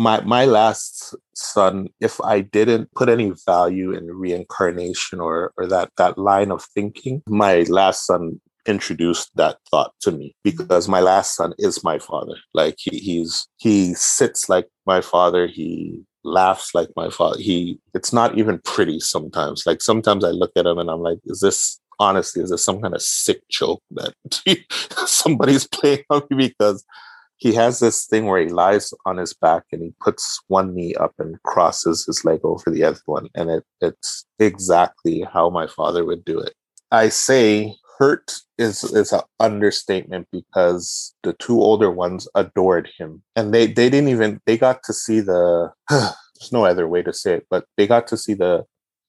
My 0.00 0.20
my 0.20 0.44
last 0.44 1.16
son 1.38 1.88
if 2.00 2.20
i 2.22 2.40
didn't 2.40 2.92
put 2.94 3.08
any 3.08 3.32
value 3.46 3.92
in 3.92 4.06
reincarnation 4.06 5.20
or 5.20 5.52
or 5.56 5.66
that 5.66 5.90
that 5.96 6.18
line 6.18 6.50
of 6.50 6.64
thinking 6.74 7.22
my 7.26 7.62
last 7.68 8.06
son 8.06 8.40
introduced 8.68 9.30
that 9.34 9.56
thought 9.70 9.92
to 10.00 10.12
me 10.12 10.36
because 10.44 10.88
my 10.88 11.00
last 11.00 11.34
son 11.34 11.54
is 11.58 11.82
my 11.82 11.98
father. 11.98 12.34
Like 12.52 12.76
he, 12.78 12.98
he's 12.98 13.48
he 13.56 13.94
sits 13.94 14.48
like 14.48 14.68
my 14.86 15.00
father 15.00 15.46
he 15.46 16.02
laughs 16.24 16.74
like 16.74 16.90
my 16.94 17.08
father 17.08 17.40
he 17.40 17.78
it's 17.94 18.12
not 18.12 18.36
even 18.36 18.60
pretty 18.64 19.00
sometimes. 19.00 19.64
Like 19.66 19.80
sometimes 19.80 20.24
i 20.24 20.30
look 20.30 20.52
at 20.56 20.66
him 20.66 20.78
and 20.78 20.90
i'm 20.90 21.00
like 21.00 21.18
is 21.24 21.40
this 21.40 21.80
honestly 21.98 22.42
is 22.42 22.50
this 22.50 22.64
some 22.64 22.80
kind 22.80 22.94
of 22.94 23.02
sick 23.02 23.40
joke 23.50 23.82
that 23.92 24.12
somebody's 25.06 25.66
playing 25.66 26.04
on 26.10 26.22
me 26.30 26.48
because 26.48 26.84
he 27.38 27.54
has 27.54 27.78
this 27.78 28.04
thing 28.06 28.26
where 28.26 28.40
he 28.40 28.48
lies 28.48 28.92
on 29.06 29.16
his 29.16 29.32
back 29.32 29.62
and 29.72 29.82
he 29.82 29.94
puts 30.00 30.40
one 30.48 30.74
knee 30.74 30.94
up 30.96 31.14
and 31.18 31.40
crosses 31.44 32.04
his 32.04 32.24
leg 32.24 32.40
over 32.42 32.68
the 32.68 32.82
other 32.82 33.00
one. 33.06 33.28
And 33.34 33.48
it, 33.48 33.64
it's 33.80 34.26
exactly 34.40 35.24
how 35.32 35.48
my 35.48 35.68
father 35.68 36.04
would 36.04 36.24
do 36.24 36.40
it. 36.40 36.54
I 36.90 37.10
say 37.10 37.76
hurt 37.98 38.32
is 38.58 38.84
is 38.84 39.12
an 39.12 39.20
understatement 39.40 40.26
because 40.32 41.14
the 41.22 41.32
two 41.34 41.60
older 41.60 41.90
ones 41.90 42.28
adored 42.34 42.88
him 42.96 43.22
and 43.34 43.52
they 43.52 43.66
they 43.66 43.90
didn't 43.90 44.08
even 44.08 44.40
they 44.46 44.56
got 44.56 44.82
to 44.84 44.92
see 44.92 45.18
the 45.18 45.70
there's 45.90 46.52
no 46.52 46.64
other 46.64 46.86
way 46.86 47.02
to 47.02 47.12
say 47.12 47.34
it 47.34 47.46
but 47.50 47.64
they 47.76 47.88
got 47.88 48.06
to 48.06 48.16
see 48.16 48.34
the 48.34 48.64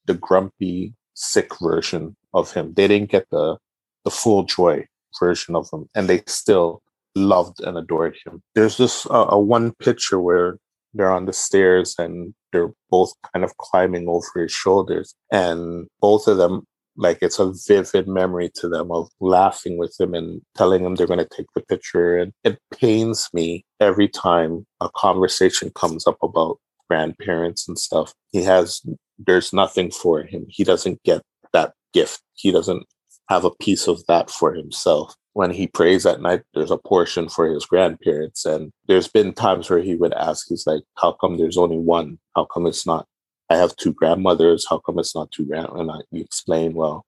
the 0.07 0.15
grumpy 0.15 0.95
sick 1.13 1.51
version 1.61 2.15
of 2.33 2.51
him 2.51 2.73
they 2.73 2.87
didn't 2.87 3.11
get 3.11 3.29
the 3.29 3.57
the 4.05 4.11
full 4.11 4.43
joy 4.43 4.83
version 5.19 5.55
of 5.55 5.69
him 5.71 5.87
and 5.93 6.07
they 6.07 6.23
still 6.25 6.81
loved 7.15 7.61
and 7.61 7.77
adored 7.77 8.17
him. 8.25 8.41
There's 8.55 8.77
this 8.77 9.05
uh, 9.07 9.27
a 9.29 9.39
one 9.39 9.73
picture 9.73 10.19
where 10.19 10.57
they're 10.93 11.11
on 11.11 11.25
the 11.25 11.33
stairs 11.33 11.95
and 11.99 12.33
they're 12.51 12.71
both 12.89 13.13
kind 13.31 13.43
of 13.45 13.55
climbing 13.57 14.07
over 14.07 14.41
his 14.41 14.51
shoulders, 14.51 15.13
and 15.31 15.87
both 16.01 16.27
of 16.27 16.37
them 16.37 16.63
like 16.99 17.19
it's 17.21 17.39
a 17.39 17.53
vivid 17.67 18.07
memory 18.07 18.51
to 18.53 18.67
them 18.67 18.91
of 18.91 19.09
laughing 19.21 19.77
with 19.77 19.95
him 19.97 20.13
and 20.13 20.41
telling 20.57 20.83
him 20.83 20.95
they're 20.95 21.07
going 21.07 21.17
to 21.17 21.35
take 21.35 21.45
the 21.55 21.61
picture 21.61 22.17
and 22.17 22.33
it 22.43 22.59
pains 22.77 23.29
me 23.33 23.63
every 23.79 24.09
time 24.09 24.65
a 24.81 24.89
conversation 24.95 25.71
comes 25.75 26.05
up 26.05 26.17
about 26.21 26.57
grandparents 26.89 27.67
and 27.67 27.79
stuff. 27.79 28.13
He 28.31 28.43
has 28.43 28.81
there's 29.17 29.53
nothing 29.53 29.91
for 29.91 30.23
him. 30.23 30.45
He 30.49 30.63
doesn't 30.63 31.01
get 31.03 31.21
that 31.53 31.73
gift. 31.93 32.21
He 32.33 32.51
doesn't 32.51 32.85
have 33.29 33.45
a 33.45 33.51
piece 33.51 33.87
of 33.87 34.05
that 34.07 34.29
for 34.29 34.53
himself 34.53 35.15
when 35.39 35.51
he 35.51 35.67
prays 35.67 36.05
at 36.05 36.21
night, 36.21 36.41
there's 36.53 36.69
a 36.69 36.77
portion 36.77 37.29
for 37.29 37.47
his 37.47 37.65
grandparents. 37.65 38.45
And 38.45 38.71
there's 38.87 39.07
been 39.07 39.33
times 39.33 39.69
where 39.69 39.79
he 39.79 39.95
would 39.95 40.13
ask, 40.13 40.47
he's 40.49 40.67
like, 40.67 40.81
how 40.97 41.13
come 41.13 41.37
there's 41.37 41.57
only 41.57 41.77
one? 41.77 42.19
How 42.35 42.45
come 42.45 42.65
it's 42.65 42.85
not? 42.85 43.07
I 43.49 43.55
have 43.55 43.75
two 43.77 43.93
grandmothers. 43.93 44.65
How 44.69 44.79
come 44.79 44.99
it's 44.99 45.15
not 45.15 45.31
two 45.31 45.45
grand? 45.45 45.69
And 45.73 45.91
I 45.91 45.99
explain, 46.11 46.73
well, 46.73 47.05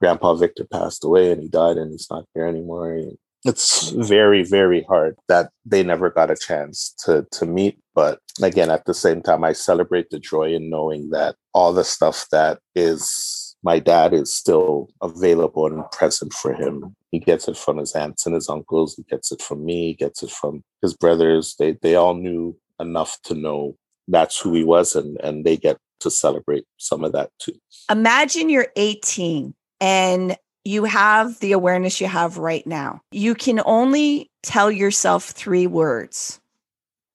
Grandpa 0.00 0.34
Victor 0.34 0.64
passed 0.64 1.04
away 1.04 1.30
and 1.30 1.42
he 1.42 1.48
died 1.48 1.76
and 1.76 1.90
he's 1.92 2.08
not 2.10 2.24
here 2.34 2.46
anymore. 2.46 2.94
And 2.94 3.18
it's 3.44 3.90
very, 3.90 4.42
very 4.42 4.82
hard 4.84 5.16
that 5.28 5.50
they 5.66 5.82
never 5.82 6.08
got 6.08 6.30
a 6.30 6.36
chance 6.36 6.94
to 7.04 7.26
to 7.32 7.44
meet. 7.44 7.78
But 7.94 8.20
again, 8.42 8.70
at 8.70 8.86
the 8.86 8.94
same 8.94 9.22
time, 9.22 9.44
I 9.44 9.52
celebrate 9.52 10.08
the 10.08 10.18
joy 10.18 10.54
in 10.54 10.70
knowing 10.70 11.10
that 11.10 11.36
all 11.52 11.74
the 11.74 11.84
stuff 11.84 12.26
that 12.32 12.58
is 12.74 13.45
my 13.66 13.80
dad 13.80 14.14
is 14.14 14.32
still 14.32 14.88
available 15.02 15.66
and 15.66 15.90
present 15.90 16.32
for 16.32 16.54
him. 16.54 16.94
He 17.10 17.18
gets 17.18 17.48
it 17.48 17.56
from 17.56 17.78
his 17.78 17.96
aunts 17.96 18.24
and 18.24 18.32
his 18.32 18.48
uncles. 18.48 18.94
He 18.94 19.02
gets 19.02 19.32
it 19.32 19.42
from 19.42 19.64
me. 19.64 19.88
He 19.88 19.94
gets 19.94 20.22
it 20.22 20.30
from 20.30 20.62
his 20.82 20.94
brothers. 20.94 21.56
They 21.58 21.72
they 21.82 21.96
all 21.96 22.14
knew 22.14 22.56
enough 22.78 23.18
to 23.24 23.34
know 23.34 23.76
that's 24.06 24.38
who 24.38 24.54
he 24.54 24.62
was, 24.62 24.94
and 24.94 25.20
and 25.20 25.44
they 25.44 25.56
get 25.56 25.78
to 25.98 26.12
celebrate 26.12 26.64
some 26.76 27.02
of 27.02 27.10
that 27.10 27.30
too. 27.40 27.58
Imagine 27.90 28.50
you're 28.50 28.68
18 28.76 29.52
and 29.80 30.36
you 30.64 30.84
have 30.84 31.40
the 31.40 31.50
awareness 31.50 32.00
you 32.00 32.06
have 32.06 32.38
right 32.38 32.66
now. 32.68 33.00
You 33.10 33.34
can 33.34 33.60
only 33.64 34.30
tell 34.44 34.70
yourself 34.70 35.24
three 35.24 35.66
words. 35.66 36.40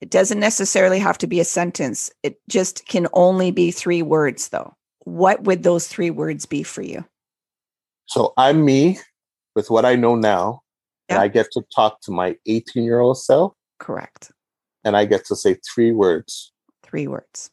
It 0.02 0.10
doesn't 0.10 0.40
necessarily 0.40 1.00
have 1.00 1.18
to 1.20 1.28
be 1.28 1.40
a 1.40 1.46
sentence. 1.46 2.12
It 2.24 2.42
just 2.50 2.86
can 2.88 3.08
only 3.14 3.52
be 3.52 3.72
three 3.72 4.02
words, 4.02 4.50
though 4.50 4.76
what 5.04 5.44
would 5.44 5.64
those 5.64 5.88
three 5.88 6.10
words 6.10 6.46
be 6.46 6.64
for 6.64 6.82
you? 6.82 7.06
So 8.08 8.34
I'm 8.38 8.64
me 8.66 9.00
with 9.56 9.70
what 9.70 9.86
I 9.86 9.96
know 9.96 10.16
now. 10.16 10.62
And 11.10 11.20
I 11.20 11.28
get 11.28 11.52
to 11.52 11.64
talk 11.76 12.00
to 12.04 12.12
my 12.12 12.38
18 12.46 12.84
year 12.84 13.02
old 13.02 13.18
self. 13.18 13.54
Correct. 13.80 14.32
And 14.86 14.96
I 14.96 15.04
get 15.04 15.26
to 15.26 15.36
say 15.36 15.58
three 15.74 15.92
words. 15.92 16.54
Three 16.84 17.08
words. 17.08 17.52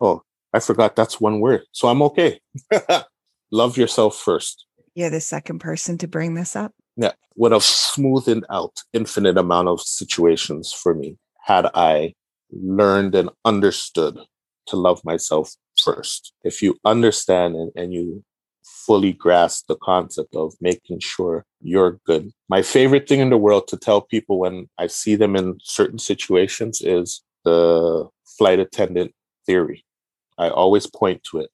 Oh, 0.00 0.22
I 0.52 0.58
forgot 0.58 0.96
that's 0.96 1.20
one 1.20 1.40
word. 1.40 1.62
So 1.70 1.86
I'm 1.86 2.02
okay. 2.02 2.40
Love 3.52 3.76
yourself 3.76 4.16
first. 4.16 4.66
You're 4.94 5.10
the 5.10 5.20
second 5.20 5.60
person 5.60 5.98
to 5.98 6.08
bring 6.08 6.34
this 6.34 6.56
up. 6.56 6.72
Yeah. 6.96 7.12
Would 7.36 7.52
have 7.52 7.62
smoothed 7.62 8.44
out 8.50 8.72
infinite 8.92 9.36
amount 9.36 9.68
of 9.68 9.80
situations 9.80 10.72
for 10.72 10.94
me 10.94 11.16
had 11.44 11.66
I 11.74 12.14
learned 12.50 13.14
and 13.14 13.30
understood 13.44 14.18
to 14.66 14.76
love 14.76 15.00
myself 15.04 15.54
first. 15.82 16.32
If 16.44 16.62
you 16.62 16.78
understand 16.84 17.54
and, 17.56 17.72
and 17.76 17.92
you 17.92 18.24
fully 18.86 19.12
grasp 19.12 19.66
the 19.68 19.76
concept 19.76 20.34
of 20.34 20.54
making 20.60 21.00
sure 21.00 21.44
you're 21.60 22.00
good. 22.04 22.30
My 22.48 22.62
favorite 22.62 23.08
thing 23.08 23.20
in 23.20 23.30
the 23.30 23.38
world 23.38 23.68
to 23.68 23.76
tell 23.76 24.00
people 24.00 24.38
when 24.38 24.68
I 24.78 24.86
see 24.86 25.16
them 25.16 25.36
in 25.36 25.58
certain 25.62 25.98
situations 25.98 26.80
is 26.80 27.22
the 27.44 28.08
flight 28.38 28.58
attendant 28.58 29.12
theory. 29.46 29.84
I 30.38 30.50
always 30.50 30.86
point 30.86 31.22
to 31.30 31.38
it. 31.38 31.50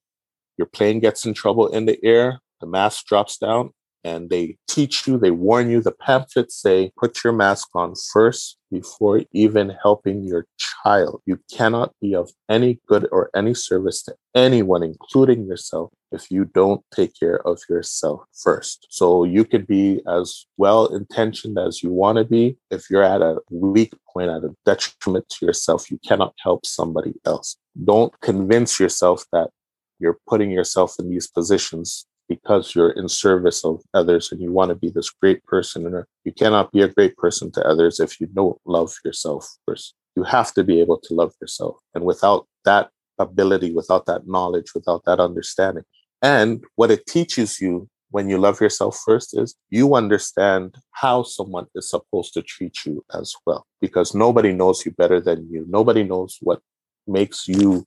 Your 0.58 0.66
plane 0.66 1.00
gets 1.00 1.24
in 1.24 1.34
trouble 1.34 1.68
in 1.68 1.86
the 1.86 1.98
air, 2.04 2.40
the 2.60 2.66
mask 2.66 3.06
drops 3.06 3.38
down, 3.38 3.70
and 4.04 4.30
they 4.30 4.56
teach 4.68 5.06
you, 5.06 5.18
they 5.18 5.30
warn 5.30 5.70
you. 5.70 5.80
The 5.80 5.92
pamphlets 5.92 6.60
say, 6.60 6.92
put 6.98 7.22
your 7.22 7.32
mask 7.32 7.68
on 7.74 7.94
first 8.12 8.58
before 8.70 9.22
even 9.32 9.76
helping 9.82 10.22
your 10.24 10.46
child. 10.58 11.22
You 11.26 11.38
cannot 11.52 11.92
be 12.00 12.14
of 12.14 12.30
any 12.48 12.80
good 12.86 13.08
or 13.12 13.30
any 13.34 13.54
service 13.54 14.02
to 14.04 14.14
anyone, 14.34 14.82
including 14.82 15.46
yourself, 15.46 15.92
if 16.10 16.30
you 16.30 16.44
don't 16.44 16.82
take 16.94 17.12
care 17.18 17.46
of 17.46 17.60
yourself 17.68 18.22
first. 18.32 18.86
So 18.90 19.24
you 19.24 19.44
could 19.44 19.66
be 19.66 20.00
as 20.08 20.46
well 20.56 20.86
intentioned 20.86 21.58
as 21.58 21.82
you 21.82 21.90
want 21.90 22.18
to 22.18 22.24
be. 22.24 22.56
If 22.70 22.90
you're 22.90 23.04
at 23.04 23.22
a 23.22 23.38
weak 23.50 23.92
point, 24.12 24.30
at 24.30 24.44
a 24.44 24.54
detriment 24.64 25.28
to 25.30 25.46
yourself, 25.46 25.90
you 25.90 25.98
cannot 26.06 26.34
help 26.42 26.66
somebody 26.66 27.14
else. 27.24 27.56
Don't 27.84 28.18
convince 28.20 28.80
yourself 28.80 29.24
that 29.32 29.50
you're 29.98 30.18
putting 30.28 30.50
yourself 30.50 30.96
in 30.98 31.08
these 31.08 31.28
positions 31.28 32.06
because 32.34 32.74
you're 32.74 32.96
in 33.00 33.08
service 33.08 33.64
of 33.64 33.82
others 33.94 34.30
and 34.30 34.40
you 34.40 34.50
want 34.52 34.70
to 34.70 34.74
be 34.74 34.90
this 34.90 35.10
great 35.10 35.40
person 35.44 35.86
and 35.86 36.04
you 36.24 36.32
cannot 36.32 36.72
be 36.72 36.82
a 36.82 36.88
great 36.96 37.16
person 37.16 37.50
to 37.52 37.66
others 37.72 38.00
if 38.00 38.20
you 38.20 38.26
don't 38.26 38.58
love 38.64 38.92
yourself 39.04 39.42
first. 39.66 39.94
You 40.16 40.24
have 40.24 40.52
to 40.54 40.62
be 40.64 40.80
able 40.80 40.98
to 41.04 41.14
love 41.14 41.32
yourself. 41.40 41.76
And 41.94 42.04
without 42.04 42.46
that 42.64 42.90
ability 43.18 43.72
without 43.72 44.06
that 44.06 44.26
knowledge 44.26 44.74
without 44.74 45.04
that 45.04 45.20
understanding 45.20 45.84
and 46.22 46.64
what 46.76 46.90
it 46.90 47.04
teaches 47.06 47.60
you 47.60 47.88
when 48.12 48.28
you 48.28 48.38
love 48.38 48.60
yourself 48.60 49.00
first 49.04 49.36
is 49.36 49.56
you 49.70 49.94
understand 49.94 50.76
how 50.92 51.22
someone 51.22 51.66
is 51.74 51.88
supposed 51.88 52.32
to 52.34 52.42
treat 52.42 52.76
you 52.84 53.02
as 53.14 53.34
well 53.46 53.66
because 53.80 54.14
nobody 54.14 54.52
knows 54.52 54.84
you 54.84 54.92
better 54.92 55.18
than 55.18 55.48
you. 55.50 55.64
Nobody 55.68 56.04
knows 56.04 56.36
what 56.42 56.60
makes 57.06 57.48
you 57.48 57.84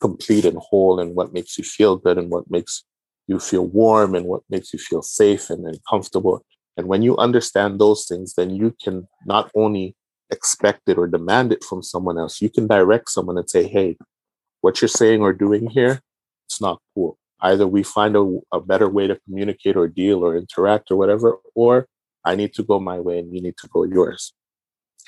complete 0.00 0.44
and 0.44 0.58
whole 0.58 1.00
and 1.00 1.14
what 1.14 1.32
makes 1.32 1.58
you 1.58 1.64
feel 1.64 1.96
good 1.96 2.18
and 2.18 2.30
what 2.30 2.48
makes 2.48 2.84
you 3.26 3.38
feel 3.38 3.66
warm 3.66 4.14
and 4.14 4.26
what 4.26 4.42
makes 4.50 4.72
you 4.72 4.78
feel 4.78 5.02
safe 5.02 5.50
and, 5.50 5.66
and 5.66 5.78
comfortable. 5.88 6.44
And 6.76 6.88
when 6.88 7.02
you 7.02 7.16
understand 7.16 7.80
those 7.80 8.06
things, 8.06 8.34
then 8.34 8.50
you 8.50 8.74
can 8.82 9.06
not 9.26 9.50
only 9.54 9.94
expect 10.30 10.88
it 10.88 10.98
or 10.98 11.06
demand 11.06 11.52
it 11.52 11.62
from 11.64 11.82
someone 11.82 12.18
else, 12.18 12.42
you 12.42 12.50
can 12.50 12.66
direct 12.66 13.10
someone 13.10 13.38
and 13.38 13.48
say, 13.48 13.66
hey, 13.66 13.96
what 14.60 14.80
you're 14.80 14.88
saying 14.88 15.20
or 15.20 15.32
doing 15.32 15.70
here, 15.70 16.00
it's 16.46 16.60
not 16.60 16.80
cool. 16.94 17.18
Either 17.40 17.66
we 17.66 17.82
find 17.82 18.16
a, 18.16 18.38
a 18.52 18.60
better 18.60 18.88
way 18.88 19.06
to 19.06 19.18
communicate 19.26 19.76
or 19.76 19.88
deal 19.88 20.24
or 20.24 20.36
interact 20.36 20.90
or 20.90 20.96
whatever, 20.96 21.38
or 21.54 21.86
I 22.24 22.34
need 22.34 22.54
to 22.54 22.62
go 22.62 22.80
my 22.80 22.98
way 22.98 23.18
and 23.18 23.34
you 23.34 23.42
need 23.42 23.56
to 23.58 23.68
go 23.68 23.84
yours. 23.84 24.32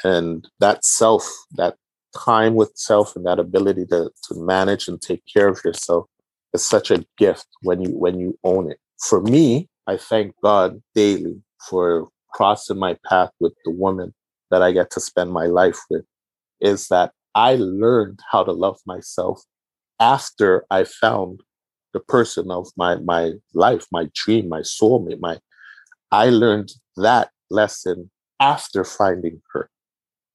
And 0.04 0.46
that 0.60 0.84
self, 0.84 1.26
that 1.52 1.76
time 2.14 2.54
with 2.54 2.72
self 2.74 3.16
and 3.16 3.24
that 3.26 3.38
ability 3.38 3.86
to, 3.86 4.10
to 4.24 4.34
manage 4.34 4.88
and 4.88 5.00
take 5.00 5.22
care 5.32 5.48
of 5.48 5.60
yourself 5.64 6.06
is 6.56 6.66
such 6.66 6.90
a 6.90 7.04
gift 7.16 7.46
when 7.62 7.80
you 7.80 7.90
when 8.04 8.18
you 8.18 8.38
own 8.42 8.70
it. 8.72 8.80
For 9.08 9.20
me, 9.20 9.68
I 9.86 9.96
thank 9.96 10.34
God 10.42 10.82
daily 10.94 11.36
for 11.68 12.08
crossing 12.32 12.78
my 12.78 12.96
path 13.08 13.30
with 13.40 13.54
the 13.64 13.70
woman 13.70 14.12
that 14.50 14.62
I 14.62 14.72
get 14.72 14.90
to 14.92 15.00
spend 15.00 15.30
my 15.32 15.46
life 15.46 15.80
with 15.90 16.04
is 16.60 16.88
that 16.88 17.12
I 17.34 17.56
learned 17.56 18.18
how 18.30 18.42
to 18.44 18.52
love 18.52 18.78
myself 18.86 19.42
after 20.00 20.64
I 20.70 20.84
found 20.84 21.40
the 21.92 22.00
person 22.00 22.50
of 22.50 22.64
my 22.76 22.96
my 22.96 23.32
life, 23.54 23.84
my 23.92 24.08
dream, 24.14 24.48
my 24.48 24.60
soulmate, 24.60 25.20
my 25.20 25.38
I 26.10 26.26
learned 26.30 26.70
that 26.96 27.30
lesson 27.50 28.10
after 28.40 28.84
finding 28.84 29.40
her. 29.52 29.70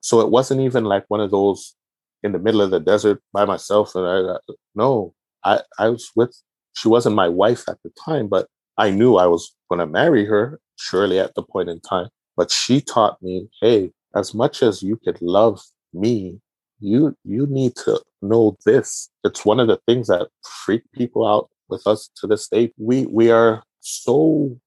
So 0.01 0.21
it 0.21 0.29
wasn't 0.37 0.61
even 0.61 0.85
like 0.85 1.05
one 1.07 1.21
of 1.21 1.31
those 1.31 1.75
in 2.23 2.31
the 2.31 2.39
middle 2.39 2.61
of 2.61 2.71
the 2.71 2.79
desert 2.79 3.21
by 3.33 3.45
myself 3.45 3.95
and 3.95 4.05
I 4.05 4.37
no, 4.75 5.13
I 5.43 5.61
I 5.79 5.89
was 5.89 6.11
with 6.15 6.35
she 6.73 6.87
wasn't 6.87 7.15
my 7.15 7.27
wife 7.27 7.67
at 7.67 7.77
the 7.83 7.91
time, 8.03 8.27
but 8.27 8.47
I 8.77 8.89
knew 8.89 9.17
I 9.17 9.27
was 9.27 9.53
going 9.69 9.79
to 9.79 9.85
marry 9.85 10.25
her 10.25 10.59
surely 10.77 11.19
at 11.19 11.35
the 11.35 11.43
point 11.43 11.69
in 11.69 11.79
time. 11.81 12.09
But 12.37 12.49
she 12.49 12.81
taught 12.81 13.21
me, 13.21 13.49
hey, 13.61 13.91
as 14.15 14.33
much 14.33 14.63
as 14.63 14.81
you 14.81 14.97
could 14.97 15.21
love 15.21 15.61
me, 15.93 16.39
you 16.79 17.15
you 17.23 17.45
need 17.47 17.75
to 17.77 18.01
know 18.21 18.57
this. 18.65 19.09
It's 19.23 19.45
one 19.45 19.59
of 19.59 19.67
the 19.67 19.79
things 19.85 20.07
that 20.07 20.29
freak 20.65 20.83
people 20.93 21.27
out 21.27 21.49
with 21.69 21.85
us 21.85 22.09
to 22.17 22.27
this 22.27 22.47
day. 22.47 22.71
We 22.77 23.05
we 23.05 23.31
are 23.31 23.63
so 23.81 24.57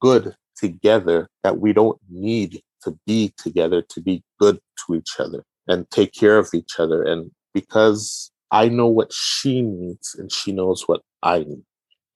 good 0.00 0.34
together 0.56 1.28
that 1.42 1.58
we 1.58 1.72
don't 1.72 1.98
need 2.10 2.62
to 2.82 2.98
be 3.06 3.32
together 3.36 3.82
to 3.82 4.00
be 4.00 4.22
good 4.40 4.58
to 4.86 4.94
each 4.94 5.18
other 5.18 5.44
and 5.68 5.88
take 5.90 6.12
care 6.12 6.38
of 6.38 6.50
each 6.52 6.78
other. 6.78 7.02
And 7.02 7.30
because 7.54 8.30
I 8.54 8.68
know 8.68 8.86
what 8.86 9.12
she 9.12 9.62
needs 9.62 10.14
and 10.14 10.30
she 10.30 10.52
knows 10.52 10.86
what 10.86 11.00
I 11.24 11.40
need. 11.40 11.64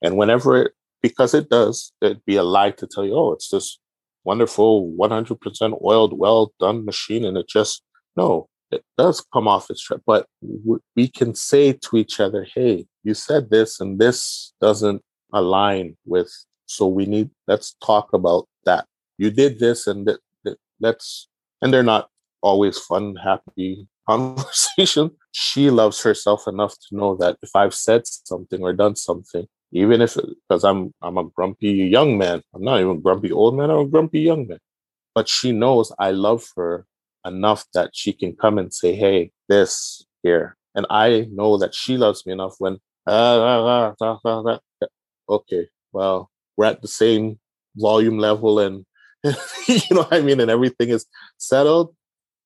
And 0.01 0.15
whenever 0.15 0.55
it, 0.55 0.71
because 1.01 1.33
it 1.33 1.49
does, 1.49 1.91
it'd 2.01 2.23
be 2.23 2.37
a 2.37 2.43
lie 2.43 2.71
to 2.71 2.87
tell 2.87 3.03
you, 3.03 3.13
oh, 3.13 3.33
it's 3.33 3.49
this 3.49 3.77
wonderful 4.23 4.89
100% 4.97 5.83
oiled, 5.83 6.17
well 6.17 6.53
done 6.57 6.85
machine. 6.85 7.25
And 7.25 7.37
it 7.37 7.49
just, 7.49 7.83
no, 8.15 8.47
it 8.71 8.85
does 8.97 9.21
come 9.33 9.49
off 9.49 9.69
its 9.69 9.83
track. 9.83 9.99
But 10.05 10.27
we 10.95 11.09
can 11.09 11.35
say 11.35 11.73
to 11.73 11.97
each 11.97 12.21
other, 12.21 12.47
hey, 12.55 12.85
you 13.03 13.13
said 13.15 13.49
this 13.49 13.81
and 13.81 13.99
this 13.99 14.53
doesn't 14.61 15.01
align 15.33 15.97
with, 16.05 16.31
so 16.67 16.87
we 16.87 17.05
need, 17.05 17.31
let's 17.47 17.75
talk 17.85 18.13
about 18.13 18.47
that. 18.63 18.85
You 19.17 19.29
did 19.29 19.59
this 19.59 19.87
and 19.87 20.07
that, 20.07 20.21
that 20.45 20.57
let's, 20.79 21.27
and 21.61 21.73
they're 21.73 21.83
not 21.83 22.07
always 22.41 22.79
fun, 22.79 23.17
happy 23.17 23.89
conversation. 24.09 25.11
She 25.31 25.69
loves 25.69 26.01
herself 26.01 26.47
enough 26.47 26.73
to 26.73 26.95
know 26.95 27.15
that 27.17 27.37
if 27.41 27.51
I've 27.55 27.73
said 27.73 28.07
something 28.07 28.61
or 28.61 28.73
done 28.73 28.95
something, 28.95 29.47
even 29.71 30.01
if 30.01 30.17
because 30.47 30.63
I'm 30.63 30.93
I'm 31.01 31.17
a 31.17 31.25
grumpy 31.25 31.69
young 31.69 32.17
man. 32.17 32.41
I'm 32.53 32.63
not 32.63 32.79
even 32.79 33.01
grumpy 33.01 33.31
old 33.31 33.55
man. 33.55 33.69
I'm 33.69 33.79
a 33.79 33.85
grumpy 33.87 34.21
young 34.21 34.47
man. 34.47 34.59
But 35.13 35.29
she 35.29 35.51
knows 35.51 35.91
I 35.99 36.11
love 36.11 36.45
her 36.55 36.85
enough 37.25 37.65
that 37.73 37.91
she 37.93 38.13
can 38.13 38.35
come 38.35 38.57
and 38.57 38.73
say, 38.73 38.95
"Hey, 38.95 39.31
this 39.47 40.05
here," 40.23 40.57
and 40.75 40.85
I 40.89 41.27
know 41.31 41.57
that 41.57 41.75
she 41.75 41.97
loves 41.97 42.25
me 42.25 42.33
enough 42.33 42.55
when. 42.59 42.77
Uh, 43.07 43.93
uh, 43.99 44.23
uh, 44.25 44.57
okay, 45.29 45.67
well, 45.93 46.29
we're 46.57 46.65
at 46.65 46.81
the 46.81 46.87
same 46.87 47.39
volume 47.75 48.19
level, 48.19 48.59
and 48.59 48.85
you 49.23 49.79
know 49.91 50.01
what 50.01 50.13
I 50.13 50.21
mean, 50.21 50.39
and 50.39 50.51
everything 50.51 50.89
is 50.89 51.05
settled. 51.37 51.95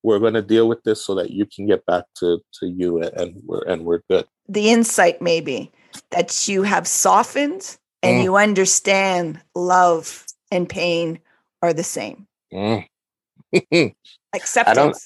We're 0.04 0.20
going 0.20 0.34
to 0.34 0.42
deal 0.42 0.68
with 0.68 0.84
this 0.84 1.06
so 1.06 1.16
that 1.16 1.32
you 1.32 1.46
can 1.46 1.66
get 1.66 1.86
back 1.86 2.06
to 2.20 2.40
to 2.60 2.68
you, 2.68 3.02
and 3.02 3.42
we're 3.46 3.64
and 3.64 3.86
we're 3.86 4.02
good. 4.10 4.26
The 4.50 4.70
insight, 4.70 5.22
maybe 5.22 5.72
that 6.12 6.48
you 6.48 6.64
have 6.64 6.88
softened 6.88 7.78
and 8.02 8.20
mm. 8.20 8.24
you 8.24 8.36
understand 8.36 9.40
love 9.56 10.26
and 10.52 10.68
pain 10.68 11.20
are 11.62 11.74
the 11.74 11.84
same. 11.84 12.28
Mm. 12.54 12.86
Acceptance. 14.34 14.68
I 14.68 14.74
don't, 14.74 14.98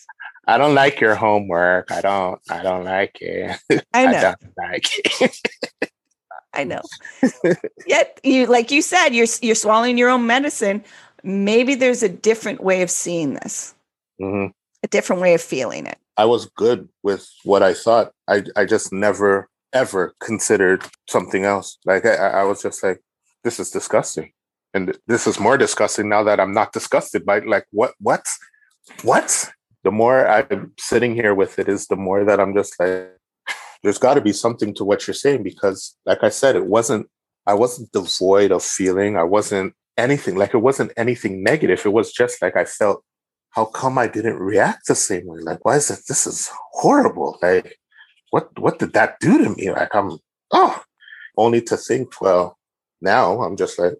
I 0.48 0.58
don't 0.58 0.76
like 0.76 1.00
your 1.00 1.16
homework. 1.16 1.92
I 1.92 2.02
don't. 2.02 2.42
I 2.50 2.64
don't 2.64 2.86
like 2.86 3.18
it. 3.22 3.60
I 3.94 4.06
know. 4.12 4.18
I 4.18 4.22
don't 4.22 4.38
like 4.58 4.86
it. 5.22 5.42
I 6.54 6.64
know. 6.64 6.82
Yet 7.88 8.20
you, 8.24 8.48
like 8.48 8.72
you 8.72 8.82
said, 8.82 9.10
you're 9.10 9.28
you're 9.42 9.56
swallowing 9.56 9.98
your 9.98 10.10
own 10.10 10.26
medicine. 10.26 10.84
Maybe 11.24 11.76
there's 11.76 12.04
a 12.04 12.10
different 12.10 12.64
way 12.64 12.82
of 12.82 12.90
seeing 12.90 13.36
this. 13.36 13.76
Mm-hmm. 14.22 14.52
A 14.84 14.88
different 14.88 15.22
way 15.22 15.34
of 15.34 15.42
feeling 15.42 15.86
it. 15.86 15.98
I 16.18 16.26
was 16.26 16.46
good 16.46 16.90
with 17.04 17.30
what 17.44 17.64
I 17.64 17.74
thought. 17.74 18.12
I 18.28 18.44
I 18.56 18.66
just 18.66 18.94
never 18.94 19.50
ever 19.74 20.16
considered 20.22 20.84
something 21.10 21.46
else. 21.46 21.78
Like 21.86 22.06
I, 22.06 22.16
I 22.16 22.44
was 22.44 22.62
just 22.62 22.84
like, 22.84 23.02
this 23.44 23.60
is 23.60 23.70
disgusting. 23.70 24.32
And 24.74 24.98
this 25.08 25.28
is 25.28 25.40
more 25.40 25.58
disgusting 25.58 26.10
now 26.10 26.24
that 26.24 26.40
I'm 26.40 26.54
not 26.54 26.74
disgusted 26.74 27.26
by 27.26 27.40
like 27.40 27.66
what 27.72 27.94
what 28.00 28.26
what? 29.04 29.50
The 29.84 29.92
more 29.92 30.28
I'm 30.28 30.74
sitting 30.80 31.16
here 31.16 31.34
with 31.34 31.60
it 31.60 31.70
is 31.70 31.88
the 31.88 31.96
more 31.96 32.26
that 32.26 32.40
I'm 32.40 32.54
just 32.54 32.80
like, 32.80 33.12
there's 33.84 33.98
got 33.98 34.16
to 34.16 34.22
be 34.22 34.34
something 34.34 34.74
to 34.76 34.84
what 34.84 35.08
you're 35.08 35.14
saying 35.14 35.44
because, 35.44 35.96
like 36.06 36.24
I 36.24 36.30
said, 36.30 36.56
it 36.56 36.66
wasn't. 36.66 37.08
I 37.46 37.54
wasn't 37.54 37.94
devoid 37.94 38.52
of 38.52 38.64
feeling. 38.64 39.16
I 39.16 39.24
wasn't 39.24 39.74
anything. 39.98 40.36
Like 40.36 40.54
it 40.54 40.58
wasn't 40.58 40.92
anything 40.98 41.44
negative. 41.44 41.86
It 41.86 41.94
was 41.94 42.12
just 42.12 42.42
like 42.42 42.58
I 42.58 42.66
felt. 42.66 43.04
How 43.52 43.66
come 43.66 43.98
I 43.98 44.08
didn't 44.08 44.40
react 44.40 44.88
the 44.88 44.96
same 44.96 45.26
way? 45.26 45.40
Like, 45.40 45.66
why 45.66 45.78
is 45.78 45.90
it? 45.90 46.02
This 46.08 46.28
is 46.28 46.50
horrible. 46.74 47.38
Like, 47.42 47.78
what 48.32 48.58
what 48.60 48.80
did 48.80 48.94
that 48.94 49.20
do 49.20 49.38
to 49.38 49.50
me? 49.56 49.72
Like 49.72 49.94
I'm 49.94 50.18
oh, 50.52 50.84
only 51.38 51.62
to 51.62 51.78
think, 51.78 52.22
well, 52.22 52.58
now 53.02 53.42
I'm 53.42 53.56
just 53.56 53.80
like, 53.80 53.96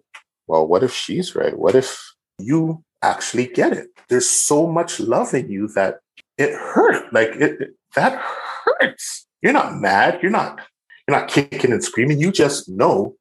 well, 0.46 0.66
what 0.66 0.82
if 0.82 0.92
she's 0.92 1.34
right? 1.34 1.58
What 1.58 1.74
if 1.74 1.98
you 2.38 2.84
actually 3.02 3.46
get 3.46 3.72
it? 3.72 3.88
There's 4.08 4.28
so 4.28 4.66
much 4.66 5.00
love 5.00 5.34
in 5.34 5.50
you 5.50 5.68
that 5.68 5.98
it 6.36 6.52
hurt. 6.52 7.12
Like 7.12 7.30
it, 7.30 7.60
it 7.60 7.70
that 7.94 8.20
hurts. 8.64 9.26
You're 9.42 9.52
not 9.52 9.76
mad. 9.76 10.20
You're 10.22 10.30
not 10.30 10.60
you're 11.06 11.18
not 11.18 11.28
kicking 11.28 11.72
and 11.72 11.82
screaming. 11.82 12.20
You 12.20 12.32
just 12.32 12.68
know, 12.68 13.16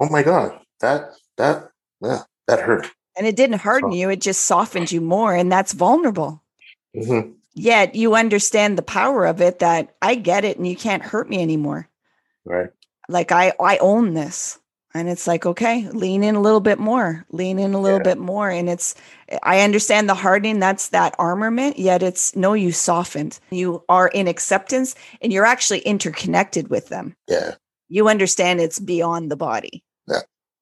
oh 0.00 0.08
my 0.10 0.22
God, 0.22 0.58
that 0.80 1.12
that 1.38 1.70
yeah, 2.00 2.22
that 2.46 2.60
hurt. 2.60 2.90
And 3.16 3.26
it 3.26 3.36
didn't 3.36 3.60
harden 3.60 3.92
you, 3.92 4.10
it 4.10 4.20
just 4.20 4.42
softened 4.42 4.92
you 4.92 5.00
more. 5.00 5.34
And 5.34 5.50
that's 5.50 5.72
vulnerable. 5.72 6.42
Mm-hmm 6.94 7.32
yet 7.56 7.94
you 7.94 8.14
understand 8.14 8.76
the 8.76 8.82
power 8.82 9.24
of 9.26 9.40
it 9.40 9.58
that 9.58 9.96
I 10.00 10.14
get 10.14 10.44
it 10.44 10.58
and 10.58 10.68
you 10.68 10.76
can't 10.76 11.02
hurt 11.02 11.28
me 11.28 11.42
anymore. 11.42 11.88
Right. 12.44 12.70
Like 13.08 13.32
I 13.32 13.54
I 13.58 13.78
own 13.78 14.14
this. 14.14 14.58
And 14.94 15.10
it's 15.10 15.26
like, 15.26 15.44
okay, 15.44 15.90
lean 15.90 16.24
in 16.24 16.36
a 16.36 16.40
little 16.40 16.60
bit 16.60 16.78
more, 16.78 17.26
lean 17.30 17.58
in 17.58 17.74
a 17.74 17.80
little 17.80 17.98
yeah. 17.98 18.14
bit 18.14 18.18
more. 18.18 18.48
And 18.48 18.66
it's, 18.70 18.94
I 19.42 19.60
understand 19.60 20.08
the 20.08 20.14
hardening, 20.14 20.58
that's 20.58 20.88
that 20.88 21.14
armament, 21.18 21.78
yet 21.78 22.02
it's 22.02 22.34
no, 22.34 22.54
you 22.54 22.72
softened. 22.72 23.38
You 23.50 23.84
are 23.90 24.08
in 24.08 24.26
acceptance 24.26 24.94
and 25.20 25.34
you're 25.34 25.44
actually 25.44 25.80
interconnected 25.80 26.68
with 26.68 26.88
them. 26.88 27.14
Yeah. 27.28 27.56
You 27.90 28.08
understand 28.08 28.60
it's 28.60 28.78
beyond 28.78 29.30
the 29.30 29.36
body. 29.36 29.84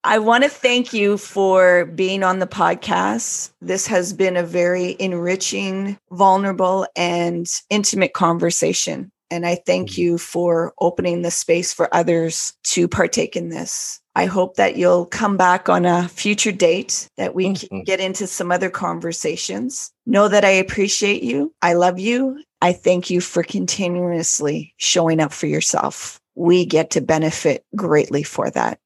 I 0.07 0.19
want 0.19 0.45
to 0.45 0.51
thank 0.51 0.93
you 0.93 1.17
for 1.17 1.87
being 1.87 2.23
on 2.23 2.39
the 2.39 2.47
podcast. 2.47 3.51
This 3.63 3.87
has 3.87 4.13
been 4.13 4.37
a 4.37 4.43
very 4.43 4.97
enriching, 5.01 5.99
vulnerable, 6.13 6.87
and 6.95 7.47
intimate 7.71 8.13
conversation. 8.13 9.11
And 9.31 9.47
I 9.47 9.55
thank 9.67 9.93
mm-hmm. 9.93 10.01
you 10.03 10.19
for 10.19 10.75
opening 10.79 11.23
the 11.23 11.31
space 11.31 11.73
for 11.73 11.93
others 11.95 12.53
to 12.65 12.87
partake 12.87 13.35
in 13.35 13.49
this. 13.49 13.99
I 14.15 14.27
hope 14.27 14.57
that 14.57 14.77
you'll 14.77 15.07
come 15.07 15.39
back 15.39 15.71
on 15.71 15.87
a 15.87 16.07
future 16.09 16.53
date 16.53 17.09
that 17.17 17.35
we 17.35 17.47
mm-hmm. 17.47 17.67
can 17.67 17.85
get 17.85 17.99
into 17.99 18.27
some 18.27 18.53
other 18.53 18.69
conversations. 18.69 19.91
Know 20.05 20.29
that 20.29 20.45
I 20.45 20.51
appreciate 20.51 21.23
you. 21.23 21.51
I 21.63 21.73
love 21.73 21.99
you. 21.99 22.45
I 22.61 22.75
thank 22.75 23.09
you 23.09 23.23
for 23.23 23.43
continuously 23.43 24.75
showing 24.77 25.19
up 25.19 25.33
for 25.33 25.47
yourself. 25.47 26.21
We 26.35 26.67
get 26.67 26.91
to 26.91 27.01
benefit 27.01 27.65
greatly 27.75 28.23
for 28.23 28.51
that. 28.51 28.79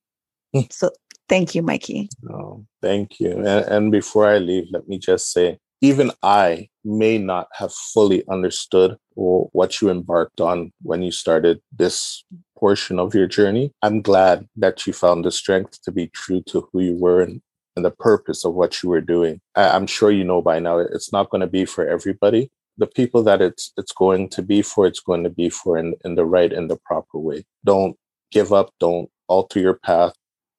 Mm. 0.55 0.73
So 0.73 0.91
Thank 1.29 1.55
you, 1.55 1.63
Mikey. 1.63 2.09
Oh, 2.31 2.65
thank 2.81 3.21
you. 3.21 3.33
And, 3.33 3.47
and 3.47 3.93
before 3.93 4.27
I 4.27 4.39
leave, 4.39 4.65
let 4.73 4.89
me 4.89 4.99
just 4.99 5.33
say, 5.33 5.59
even 5.81 6.11
I 6.23 6.69
may 6.85 7.19
not 7.19 7.49
have 7.53 7.73
fully 7.73 8.27
understood 8.29 8.97
what 9.15 9.81
you 9.81 9.91
embarked 9.91 10.41
on 10.41 10.73
when 10.83 11.03
you 11.03 11.13
started 11.13 11.61
this 11.77 12.25
portion 12.57 12.99
of 12.99 13.15
your 13.15 13.27
journey. 13.27 13.73
I'm 13.83 14.01
glad 14.01 14.49
that 14.57 14.87
you 14.87 14.93
found 14.93 15.25
the 15.25 15.31
strength 15.31 15.83
to 15.83 15.93
be 15.93 16.09
true 16.09 16.43
to 16.47 16.69
who 16.73 16.81
you 16.81 16.95
were 16.95 17.23
and 17.23 17.41
and 17.79 17.85
the 17.85 17.91
purpose 17.93 18.45
of 18.45 18.55
what 18.55 18.83
you 18.83 18.89
were 18.89 19.01
doing. 19.01 19.41
I, 19.55 19.71
I'm 19.71 19.87
sure 19.87 20.11
you 20.11 20.25
know 20.25 20.43
by 20.43 20.59
now 20.59 20.79
it's 20.79 21.13
not 21.13 21.31
going 21.31 21.43
to 21.43 21.47
be 21.47 21.65
for 21.65 21.89
everybody. 21.89 22.51
The 22.77 22.89
people 22.89 23.23
that 23.23 23.41
it's 23.41 23.73
it's 23.77 23.93
going 23.93 24.29
to 24.31 24.43
be 24.43 24.63
for, 24.63 24.87
it's 24.87 25.01
going 25.01 25.23
to 25.23 25.31
be 25.31 25.49
for 25.49 25.79
in, 25.79 25.95
in 26.05 26.17
the 26.17 26.25
right 26.25 26.53
and 26.53 26.69
the 26.69 26.79
proper 26.85 27.19
way. 27.19 27.45
Don't 27.65 27.97
give 28.33 28.53
up. 28.53 28.71
Don't 28.81 29.09
alter 29.29 29.61
your 29.61 29.75
path. 29.75 30.13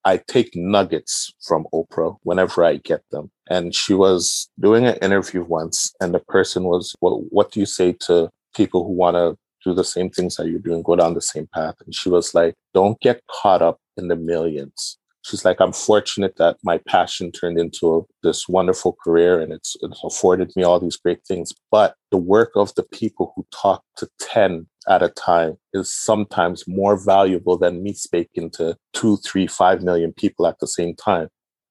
I 0.06 0.22
take 0.28 0.56
nuggets 0.56 1.32
from 1.45 1.68
Oprah 1.74 2.18
whenever 2.24 2.64
I 2.64 2.78
get 2.78 3.02
them. 3.12 3.32
And 3.50 3.76
she 3.76 3.93
was 3.93 4.50
doing 4.60 4.86
an 4.86 4.97
interview 4.97 5.43
once, 5.43 5.93
and 6.00 6.14
the 6.14 6.20
person 6.20 6.64
was, 6.64 6.95
well, 7.02 7.24
What 7.30 7.52
do 7.52 7.60
you 7.60 7.66
say 7.66 7.93
to 8.02 8.30
people 8.56 8.86
who 8.86 8.93
want 8.93 9.16
to 9.16 9.38
do 9.66 9.74
the 9.74 9.84
same 9.84 10.10
things 10.10 10.36
that 10.36 10.47
you're 10.47 10.60
doing, 10.60 10.84
go 10.84 10.95
down 10.95 11.16
the 11.16 11.22
same 11.22 11.47
path? 11.54 11.76
And 11.86 11.93
she 11.93 12.10
was 12.10 12.34
like, 12.34 12.54
Don't 12.74 13.00
get 13.02 13.22
caught 13.30 13.62
up 13.62 13.80
in 13.97 14.08
the 14.08 14.16
millions. 14.16 14.99
She's 15.24 15.43
like, 15.43 15.59
I'm 15.59 15.74
fortunate 15.74 16.38
that 16.38 16.57
my 16.63 16.80
passion 16.88 17.32
turned 17.32 17.59
into 17.59 18.07
this 18.24 18.47
wonderful 18.47 18.95
career 19.03 19.41
and 19.41 19.51
it's, 19.51 19.76
it's 19.82 20.01
afforded 20.03 20.51
me 20.55 20.63
all 20.63 20.80
these 20.80 20.95
great 20.95 21.26
things. 21.28 21.53
But 21.72 21.95
the 22.09 22.17
work 22.17 22.51
of 22.55 22.74
the 22.76 22.84
people 22.84 23.34
who 23.36 23.45
talk 23.51 23.84
to 23.97 24.09
10 24.20 24.67
at 24.88 25.03
a 25.03 25.09
time 25.09 25.57
is 25.74 25.91
sometimes 25.91 26.63
more 26.67 26.97
valuable 26.97 27.57
than 27.57 27.84
me 27.84 27.93
speaking 27.93 28.49
to 28.51 28.78
two, 28.93 29.17
three, 29.17 29.45
five 29.45 29.84
million 29.84 30.13
people 30.13 30.47
at 30.47 30.59
the 30.59 30.67
same 30.67 30.95
time, 30.95 31.28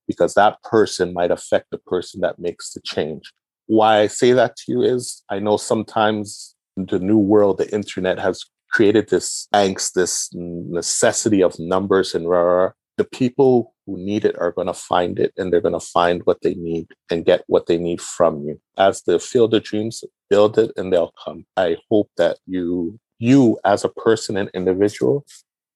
because 0.06 0.34
that 0.34 0.62
person 0.62 1.12
might 1.12 1.30
affect 1.30 1.66
the 1.70 1.78
person 1.78 2.20
that 2.20 2.38
makes 2.38 2.72
the 2.72 2.80
change. 2.84 3.32
Why 3.66 4.00
I 4.00 4.06
say 4.06 4.32
that 4.32 4.56
to 4.56 4.72
you 4.72 4.82
is 4.82 5.22
I 5.30 5.38
know 5.38 5.56
sometimes 5.56 6.54
the 6.76 6.98
new 6.98 7.18
world, 7.18 7.58
the 7.58 7.72
internet 7.74 8.18
has 8.18 8.44
created 8.70 9.08
this 9.08 9.48
angst, 9.54 9.92
this 9.94 10.30
necessity 10.32 11.42
of 11.42 11.58
numbers 11.58 12.14
and 12.14 12.28
rah, 12.28 12.40
rah, 12.40 12.70
the 12.98 13.04
people 13.04 13.74
who 13.86 13.96
need 13.96 14.24
it 14.24 14.36
are 14.38 14.52
going 14.52 14.66
to 14.66 14.74
find 14.74 15.18
it 15.18 15.32
and 15.38 15.50
they're 15.50 15.62
going 15.62 15.80
to 15.80 15.80
find 15.80 16.20
what 16.26 16.42
they 16.42 16.54
need 16.54 16.88
and 17.10 17.24
get 17.24 17.44
what 17.46 17.66
they 17.66 17.78
need 17.78 18.02
from 18.02 18.42
you. 18.42 18.60
As 18.76 19.02
the 19.02 19.18
field 19.18 19.54
of 19.54 19.62
dreams, 19.62 20.04
build 20.28 20.58
it 20.58 20.72
and 20.76 20.92
they'll 20.92 21.14
come. 21.24 21.46
I 21.56 21.76
hope 21.88 22.10
that 22.18 22.38
you, 22.46 22.98
you 23.18 23.58
as 23.64 23.84
a 23.84 23.88
person 23.88 24.36
and 24.36 24.50
individual, 24.52 25.24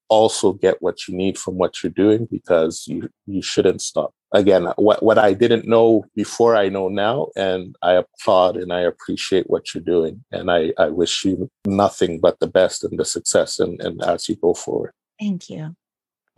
also 0.09 0.53
get 0.53 0.81
what 0.81 1.07
you 1.07 1.15
need 1.15 1.39
from 1.39 1.57
what 1.57 1.81
you're 1.81 1.91
doing 1.91 2.27
because 2.29 2.85
you 2.87 3.09
you 3.25 3.41
shouldn't 3.41 3.81
stop. 3.81 4.13
Again, 4.33 4.67
what 4.75 5.01
what 5.01 5.17
I 5.17 5.33
didn't 5.33 5.67
know 5.67 6.05
before 6.15 6.55
I 6.55 6.69
know 6.69 6.87
now, 6.89 7.29
and 7.35 7.75
I 7.81 7.93
applaud 7.93 8.57
and 8.57 8.71
I 8.71 8.81
appreciate 8.81 9.49
what 9.49 9.73
you're 9.73 9.83
doing, 9.95 10.23
and 10.31 10.51
I 10.51 10.73
I 10.77 10.89
wish 10.89 11.25
you 11.25 11.49
nothing 11.65 12.19
but 12.19 12.39
the 12.39 12.47
best 12.47 12.83
and 12.83 12.99
the 12.99 13.05
success 13.05 13.59
and 13.59 13.81
and 13.81 14.03
as 14.03 14.29
you 14.29 14.35
go 14.35 14.53
forward. 14.53 14.91
Thank 15.19 15.49
you. 15.49 15.75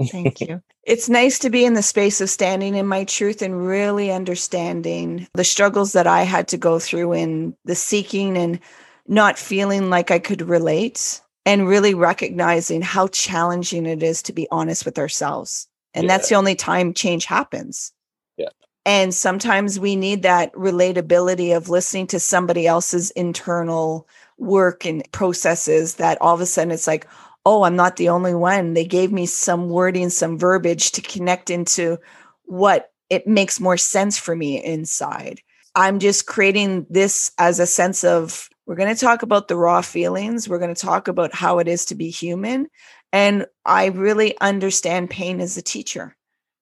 Thank 0.03 0.41
you. 0.47 0.61
It's 0.83 1.09
nice 1.09 1.39
to 1.39 1.49
be 1.49 1.65
in 1.65 1.73
the 1.73 1.81
space 1.81 2.21
of 2.21 2.29
standing 2.29 2.75
in 2.75 2.87
my 2.87 3.05
truth 3.05 3.41
and 3.41 3.65
really 3.65 4.11
understanding 4.11 5.27
the 5.33 5.43
struggles 5.43 5.93
that 5.93 6.07
I 6.07 6.23
had 6.23 6.47
to 6.49 6.57
go 6.57 6.79
through 6.79 7.13
in 7.13 7.55
the 7.65 7.75
seeking 7.75 8.37
and 8.37 8.59
not 9.07 9.37
feeling 9.37 9.89
like 9.89 10.11
I 10.11 10.19
could 10.19 10.41
relate 10.43 11.21
and 11.45 11.67
really 11.67 11.93
recognizing 11.93 12.81
how 12.81 13.07
challenging 13.07 13.85
it 13.85 14.03
is 14.03 14.21
to 14.23 14.33
be 14.33 14.47
honest 14.51 14.85
with 14.85 14.97
ourselves. 14.97 15.67
And 15.93 16.05
yeah. 16.05 16.07
that's 16.09 16.29
the 16.29 16.35
only 16.35 16.55
time 16.55 16.93
change 16.93 17.25
happens. 17.25 17.91
Yeah. 18.37 18.49
And 18.85 19.13
sometimes 19.13 19.79
we 19.79 19.95
need 19.95 20.23
that 20.23 20.51
relatability 20.53 21.55
of 21.55 21.69
listening 21.69 22.07
to 22.07 22.19
somebody 22.19 22.67
else's 22.67 23.11
internal 23.11 24.07
work 24.37 24.85
and 24.85 25.09
processes 25.11 25.95
that 25.95 26.19
all 26.21 26.33
of 26.33 26.41
a 26.41 26.45
sudden 26.45 26.71
it's 26.71 26.87
like, 26.87 27.07
oh, 27.45 27.63
I'm 27.63 27.75
not 27.75 27.97
the 27.97 28.09
only 28.09 28.33
one. 28.33 28.73
They 28.73 28.85
gave 28.85 29.11
me 29.11 29.25
some 29.25 29.69
wording, 29.69 30.09
some 30.09 30.37
verbiage 30.37 30.91
to 30.93 31.01
connect 31.01 31.49
into 31.49 31.99
what 32.45 32.91
it 33.09 33.27
makes 33.27 33.59
more 33.59 33.77
sense 33.77 34.17
for 34.17 34.35
me 34.35 34.63
inside. 34.63 35.41
I'm 35.75 35.99
just 35.99 36.25
creating 36.25 36.87
this 36.89 37.31
as 37.37 37.59
a 37.59 37.67
sense 37.67 38.03
of 38.03 38.49
we're 38.65 38.75
going 38.75 38.93
to 38.93 38.99
talk 38.99 39.21
about 39.21 39.47
the 39.47 39.57
raw 39.57 39.81
feelings. 39.81 40.49
We're 40.49 40.59
going 40.59 40.73
to 40.73 40.81
talk 40.81 41.07
about 41.07 41.35
how 41.35 41.59
it 41.59 41.67
is 41.67 41.85
to 41.85 41.95
be 41.95 42.09
human. 42.09 42.67
And 43.13 43.45
I 43.63 43.87
really 43.87 44.37
understand 44.39 45.11
pain 45.11 45.39
as 45.39 45.55
a 45.55 45.61
teacher. 45.61 46.15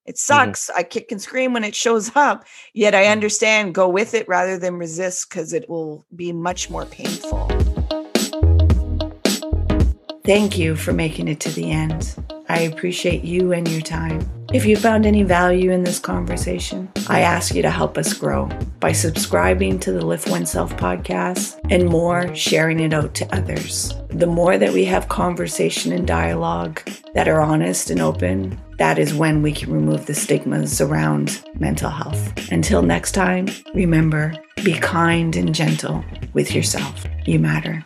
It 0.04 0.16
mm-hmm. 0.16 0.16
sucks. 0.16 0.68
Mm-hmm. 0.68 0.78
I 0.80 0.82
kick 0.82 1.12
and 1.12 1.22
scream 1.22 1.54
when 1.54 1.64
it 1.64 1.74
shows 1.84 2.14
up, 2.14 2.44
yet 2.74 2.94
I 2.94 3.04
mm-hmm. 3.04 3.12
understand 3.12 3.74
go 3.74 3.88
with 3.88 4.12
it 4.12 4.28
rather 4.28 4.58
than 4.58 4.76
resist 4.76 5.30
because 5.30 5.52
it 5.52 5.68
will 5.68 6.04
be 6.14 6.32
much 6.32 6.68
more 6.68 6.84
painful. 6.84 7.50
Thank 10.26 10.56
you 10.56 10.74
for 10.74 10.94
making 10.94 11.28
it 11.28 11.38
to 11.40 11.50
the 11.50 11.70
end. 11.70 12.14
I 12.48 12.60
appreciate 12.60 13.24
you 13.24 13.52
and 13.52 13.68
your 13.68 13.82
time. 13.82 14.26
If 14.54 14.64
you 14.64 14.74
found 14.74 15.04
any 15.04 15.22
value 15.22 15.70
in 15.70 15.84
this 15.84 15.98
conversation, 15.98 16.90
I 17.08 17.20
ask 17.20 17.54
you 17.54 17.60
to 17.60 17.70
help 17.70 17.98
us 17.98 18.14
grow 18.14 18.46
by 18.80 18.92
subscribing 18.92 19.78
to 19.80 19.92
the 19.92 20.06
Lift 20.06 20.30
Oneself 20.30 20.74
podcast 20.78 21.60
and 21.70 21.90
more, 21.90 22.34
sharing 22.34 22.80
it 22.80 22.94
out 22.94 23.12
to 23.16 23.36
others. 23.36 23.92
The 24.08 24.26
more 24.26 24.56
that 24.56 24.72
we 24.72 24.86
have 24.86 25.10
conversation 25.10 25.92
and 25.92 26.06
dialogue 26.06 26.80
that 27.12 27.28
are 27.28 27.42
honest 27.42 27.90
and 27.90 28.00
open, 28.00 28.58
that 28.78 28.98
is 28.98 29.12
when 29.12 29.42
we 29.42 29.52
can 29.52 29.70
remove 29.70 30.06
the 30.06 30.14
stigmas 30.14 30.80
around 30.80 31.44
mental 31.58 31.90
health. 31.90 32.50
Until 32.50 32.80
next 32.80 33.12
time, 33.12 33.48
remember 33.74 34.34
be 34.62 34.72
kind 34.72 35.36
and 35.36 35.54
gentle 35.54 36.02
with 36.32 36.54
yourself. 36.54 37.04
You 37.26 37.40
matter. 37.40 37.84